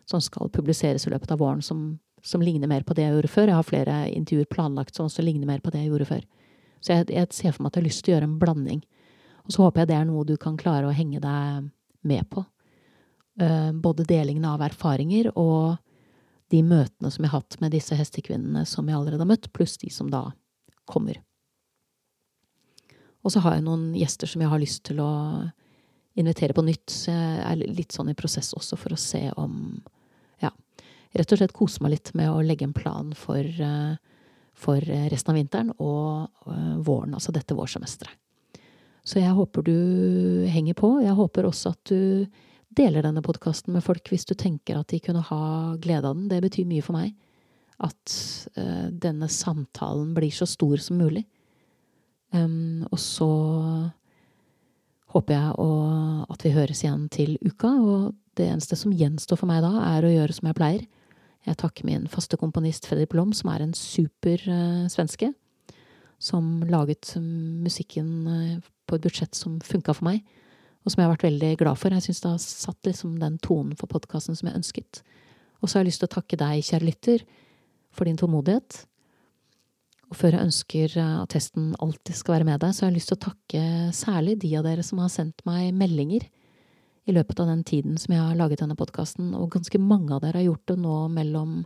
som 0.08 0.22
skal 0.24 0.52
publiseres 0.54 1.08
i 1.08 1.12
løpet 1.12 1.34
av 1.34 1.42
våren, 1.42 1.64
som, 1.66 1.98
som 2.24 2.44
ligner 2.46 2.70
mer 2.72 2.86
på 2.88 2.96
det 2.96 3.04
jeg 3.04 3.18
gjorde 3.18 3.34
før. 3.34 3.50
Jeg 3.50 3.60
har 3.60 3.68
flere 3.68 3.98
intervjuer 4.14 4.52
planlagt 4.54 4.96
som 4.96 5.10
også 5.10 5.26
ligner 5.26 5.50
mer 5.50 5.64
på 5.64 5.74
det 5.74 5.84
jeg 5.84 5.92
gjorde 5.92 6.10
før. 6.14 6.24
Så 6.80 6.94
jeg, 6.94 7.10
jeg 7.18 7.34
ser 7.36 7.56
for 7.56 7.66
meg 7.66 7.74
at 7.74 7.80
jeg 7.80 7.84
har 7.84 7.90
lyst 7.90 8.06
til 8.06 8.14
å 8.14 8.16
gjøre 8.16 8.30
en 8.30 8.40
blanding. 8.40 8.84
Og 9.48 9.56
så 9.56 9.64
håper 9.66 9.84
jeg 9.84 9.92
det 9.92 9.98
er 9.98 10.08
noe 10.08 10.28
du 10.28 10.36
kan 10.40 10.60
klare 10.60 10.88
å 10.88 10.96
henge 10.96 11.22
deg 11.24 11.68
med 12.08 12.30
på. 12.32 12.46
Uh, 13.38 13.70
både 13.72 14.08
delingen 14.10 14.48
av 14.50 14.64
erfaringer 14.66 15.30
og 15.38 15.78
de 16.50 16.64
møtene 16.64 17.12
som 17.12 17.26
jeg 17.26 17.32
har 17.32 17.44
hatt 17.44 17.58
med 17.62 17.74
disse 17.76 17.96
hestekvinnene 17.98 18.64
som 18.66 18.88
jeg 18.88 18.98
allerede 18.98 19.22
har 19.22 19.30
møtt, 19.30 19.52
pluss 19.54 19.76
de 19.82 19.92
som 19.94 20.10
da 20.10 20.24
kommer. 20.90 21.20
Og 23.28 23.34
så 23.34 23.44
har 23.44 23.58
jeg 23.58 23.66
noen 23.66 23.90
gjester 23.98 24.30
som 24.32 24.42
jeg 24.44 24.52
har 24.52 24.62
lyst 24.62 24.86
til 24.88 25.02
å 25.04 25.12
invitere 26.18 26.56
på 26.56 26.64
nytt. 26.66 26.88
Så 26.90 27.12
jeg 27.12 27.42
er 27.44 27.76
litt 27.76 27.96
sånn 27.96 28.12
i 28.12 28.18
prosess 28.18 28.54
også 28.58 28.80
for 28.80 28.96
å 28.96 29.02
se 29.02 29.28
om 29.36 29.82
Ja, 30.40 30.52
rett 31.18 31.32
og 31.34 31.40
slett 31.42 31.56
kose 31.58 31.82
meg 31.84 31.96
litt 31.96 32.14
med 32.16 32.30
å 32.30 32.44
legge 32.46 32.64
en 32.68 32.76
plan 32.78 33.10
for, 33.18 33.42
eh, 33.42 33.98
for 34.54 34.80
resten 35.10 35.34
av 35.34 35.38
vinteren 35.40 35.72
og 35.82 36.30
eh, 36.46 36.78
våren, 36.78 37.16
altså 37.18 37.34
dette 37.34 37.58
vårsemesteret. 37.58 38.14
Så 39.08 39.20
jeg 39.20 39.34
håper 39.34 39.64
du 39.64 40.46
henger 40.52 40.76
på. 40.76 41.00
Jeg 41.02 41.16
håper 41.16 41.48
også 41.48 41.72
at 41.72 41.84
du 41.90 42.28
deler 42.78 43.06
denne 43.06 43.24
podkasten 43.26 43.74
med 43.76 43.86
folk 43.86 44.12
hvis 44.12 44.28
du 44.30 44.36
tenker 44.38 44.80
at 44.80 44.92
de 44.94 45.02
kunne 45.04 45.24
ha 45.30 45.42
glede 45.82 46.08
av 46.08 46.18
den. 46.18 46.28
Det 46.32 46.42
betyr 46.44 46.70
mye 46.70 46.86
for 46.86 46.98
meg 46.98 47.16
at 47.84 48.14
uh, 48.58 48.88
denne 48.90 49.30
samtalen 49.30 50.14
blir 50.18 50.34
så 50.34 50.48
stor 50.50 50.82
som 50.82 51.00
mulig. 51.02 51.24
Um, 52.34 52.86
og 52.92 53.00
så 53.00 53.30
håper 55.14 55.36
jeg 55.38 55.52
å, 55.64 55.68
at 56.28 56.44
vi 56.44 56.54
høres 56.56 56.84
igjen 56.84 57.06
til 57.14 57.36
uka, 57.46 57.70
og 57.70 58.16
det 58.38 58.50
eneste 58.52 58.78
som 58.78 58.94
gjenstår 58.94 59.40
for 59.40 59.50
meg 59.50 59.64
da, 59.66 59.72
er 59.96 60.06
å 60.06 60.14
gjøre 60.14 60.36
som 60.36 60.50
jeg 60.50 60.58
pleier. 60.58 60.88
Jeg 61.48 61.60
takker 61.62 61.88
min 61.88 62.10
faste 62.12 62.38
komponist 62.40 62.90
Fredrik 62.90 63.14
Blom, 63.14 63.32
som 63.38 63.54
er 63.54 63.64
en 63.64 63.76
super 63.78 64.42
uh, 64.50 64.90
svenske, 64.92 65.32
som 66.18 66.66
laget 66.68 67.14
musikken 67.22 68.12
uh, 68.28 68.58
på 68.90 68.98
et 68.98 69.06
budsjett 69.06 69.38
som 69.38 69.62
funka 69.64 69.96
for 69.96 70.10
meg, 70.10 70.26
og 70.88 70.94
som 70.94 71.02
jeg 71.02 71.10
har 71.10 71.16
vært 71.18 71.28
veldig 71.28 71.54
glad 71.60 71.80
for. 71.82 71.92
Jeg 71.92 72.06
syns 72.06 72.22
det 72.24 72.30
har 72.32 72.44
satt 72.44 72.88
liksom 72.88 73.18
den 73.20 73.36
tonen 73.44 73.76
for 73.76 73.92
podkasten 73.92 74.38
som 74.40 74.48
jeg 74.48 74.56
ønsket. 74.56 75.02
Og 75.60 75.68
så 75.68 75.76
har 75.76 75.84
jeg 75.84 75.90
lyst 75.90 76.04
til 76.04 76.08
å 76.08 76.16
takke 76.16 76.40
deg, 76.40 76.64
kjære 76.64 76.88
lytter, 76.88 77.26
for 77.92 78.08
din 78.08 78.20
tålmodighet. 78.20 78.78
Og 80.08 80.16
før 80.16 80.38
jeg 80.38 80.48
ønsker 80.48 80.96
at 81.04 81.34
testen 81.34 81.74
alltid 81.84 82.16
skal 82.16 82.38
være 82.38 82.48
med 82.48 82.62
deg, 82.64 82.72
så 82.72 82.86
har 82.86 82.94
jeg 82.94 83.02
lyst 83.02 83.12
til 83.12 83.18
å 83.18 83.26
takke 83.26 83.64
særlig 83.98 84.38
de 84.40 84.54
av 84.56 84.64
dere 84.64 84.86
som 84.88 85.04
har 85.04 85.12
sendt 85.12 85.44
meg 85.50 85.74
meldinger 85.76 86.30
i 87.08 87.16
løpet 87.16 87.42
av 87.44 87.52
den 87.52 87.66
tiden 87.68 88.00
som 88.00 88.14
jeg 88.16 88.24
har 88.24 88.40
laget 88.40 88.64
denne 88.64 88.78
podkasten, 88.80 89.34
og 89.36 89.52
ganske 89.52 89.80
mange 89.84 90.16
av 90.16 90.24
dere 90.24 90.40
har 90.40 90.48
gjort 90.48 90.72
det 90.72 90.80
nå 90.80 90.96
mellom, 91.12 91.60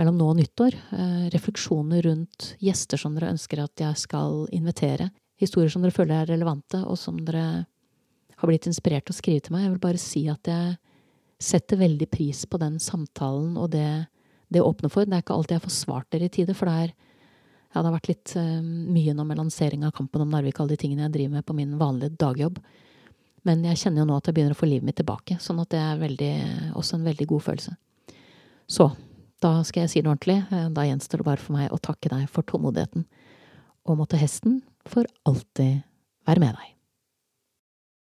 mellom 0.00 0.20
nå 0.20 0.28
og 0.34 0.38
nyttår. 0.42 0.76
Eh, 0.96 1.26
refleksjoner 1.32 2.04
rundt 2.08 2.52
gjester 2.60 3.00
som 3.00 3.16
dere 3.16 3.32
ønsker 3.32 3.64
at 3.64 3.84
jeg 3.88 4.04
skal 4.04 4.44
invitere. 4.52 5.08
Historier 5.40 5.72
som 5.72 5.84
dere 5.84 5.96
føler 5.96 6.20
er 6.20 6.34
relevante, 6.34 6.84
og 6.84 7.00
som 7.00 7.16
dere 7.24 7.64
har 8.42 8.50
blitt 8.50 8.68
inspirert 8.68 9.06
til 9.06 9.14
å 9.14 9.20
skrive 9.20 9.44
til 9.46 9.54
meg. 9.54 9.66
Jeg 9.66 9.74
vil 9.74 9.84
bare 9.86 10.02
si 10.02 10.26
at 10.30 10.50
jeg 10.50 10.76
setter 11.42 11.80
veldig 11.80 12.08
pris 12.10 12.44
på 12.46 12.58
den 12.62 12.78
samtalen 12.82 13.56
og 13.58 13.72
det 13.74 13.86
det 14.52 14.60
åpner 14.60 14.92
for. 14.92 15.08
Det 15.08 15.16
er 15.16 15.24
ikke 15.24 15.34
alltid 15.34 15.56
jeg 15.56 15.64
får 15.64 15.74
svart 15.74 16.08
dere 16.12 16.28
i 16.28 16.32
tide, 16.32 16.54
for 16.56 16.68
det 16.68 16.74
er 16.84 16.90
ja, 17.72 17.80
det 17.80 17.86
har 17.86 17.94
vært 17.94 18.10
litt 18.10 18.32
uh, 18.36 18.60
mye 18.60 19.14
nå 19.16 19.24
med 19.24 19.38
lansering 19.40 19.86
av 19.88 19.94
Kampen 19.96 20.20
om 20.20 20.32
Narvik, 20.32 20.58
alle 20.60 20.74
de 20.74 20.82
tingene 20.82 21.06
jeg 21.06 21.14
driver 21.14 21.38
med 21.38 21.46
på 21.48 21.56
min 21.56 21.78
vanlige 21.80 22.18
dagjobb. 22.20 22.58
Men 23.48 23.64
jeg 23.64 23.80
kjenner 23.80 24.02
jo 24.02 24.10
nå 24.10 24.18
at 24.20 24.28
jeg 24.28 24.36
begynner 24.36 24.54
å 24.54 24.58
få 24.60 24.68
livet 24.68 24.86
mitt 24.86 24.98
tilbake, 25.00 25.38
sånn 25.40 25.62
at 25.62 25.72
det 25.72 25.80
er 25.80 26.02
veldig, 26.02 26.34
også 26.78 26.98
en 26.98 27.08
veldig 27.08 27.26
god 27.32 27.46
følelse. 27.48 27.72
Så 28.70 28.90
da 29.42 29.54
skal 29.66 29.86
jeg 29.86 29.92
si 29.94 30.02
det 30.02 30.12
ordentlig. 30.12 30.36
Eh, 30.52 30.68
da 30.76 30.84
gjenstår 30.86 31.22
det 31.22 31.26
bare 31.26 31.42
for 31.42 31.56
meg 31.56 31.72
å 31.72 31.80
takke 31.82 32.12
deg 32.12 32.28
for 32.30 32.46
tålmodigheten, 32.46 33.08
og 33.88 33.98
måtte 33.98 34.20
hesten 34.20 34.60
for 34.86 35.08
alltid 35.26 35.80
være 36.28 36.44
med 36.44 36.60
deg. 36.60 36.76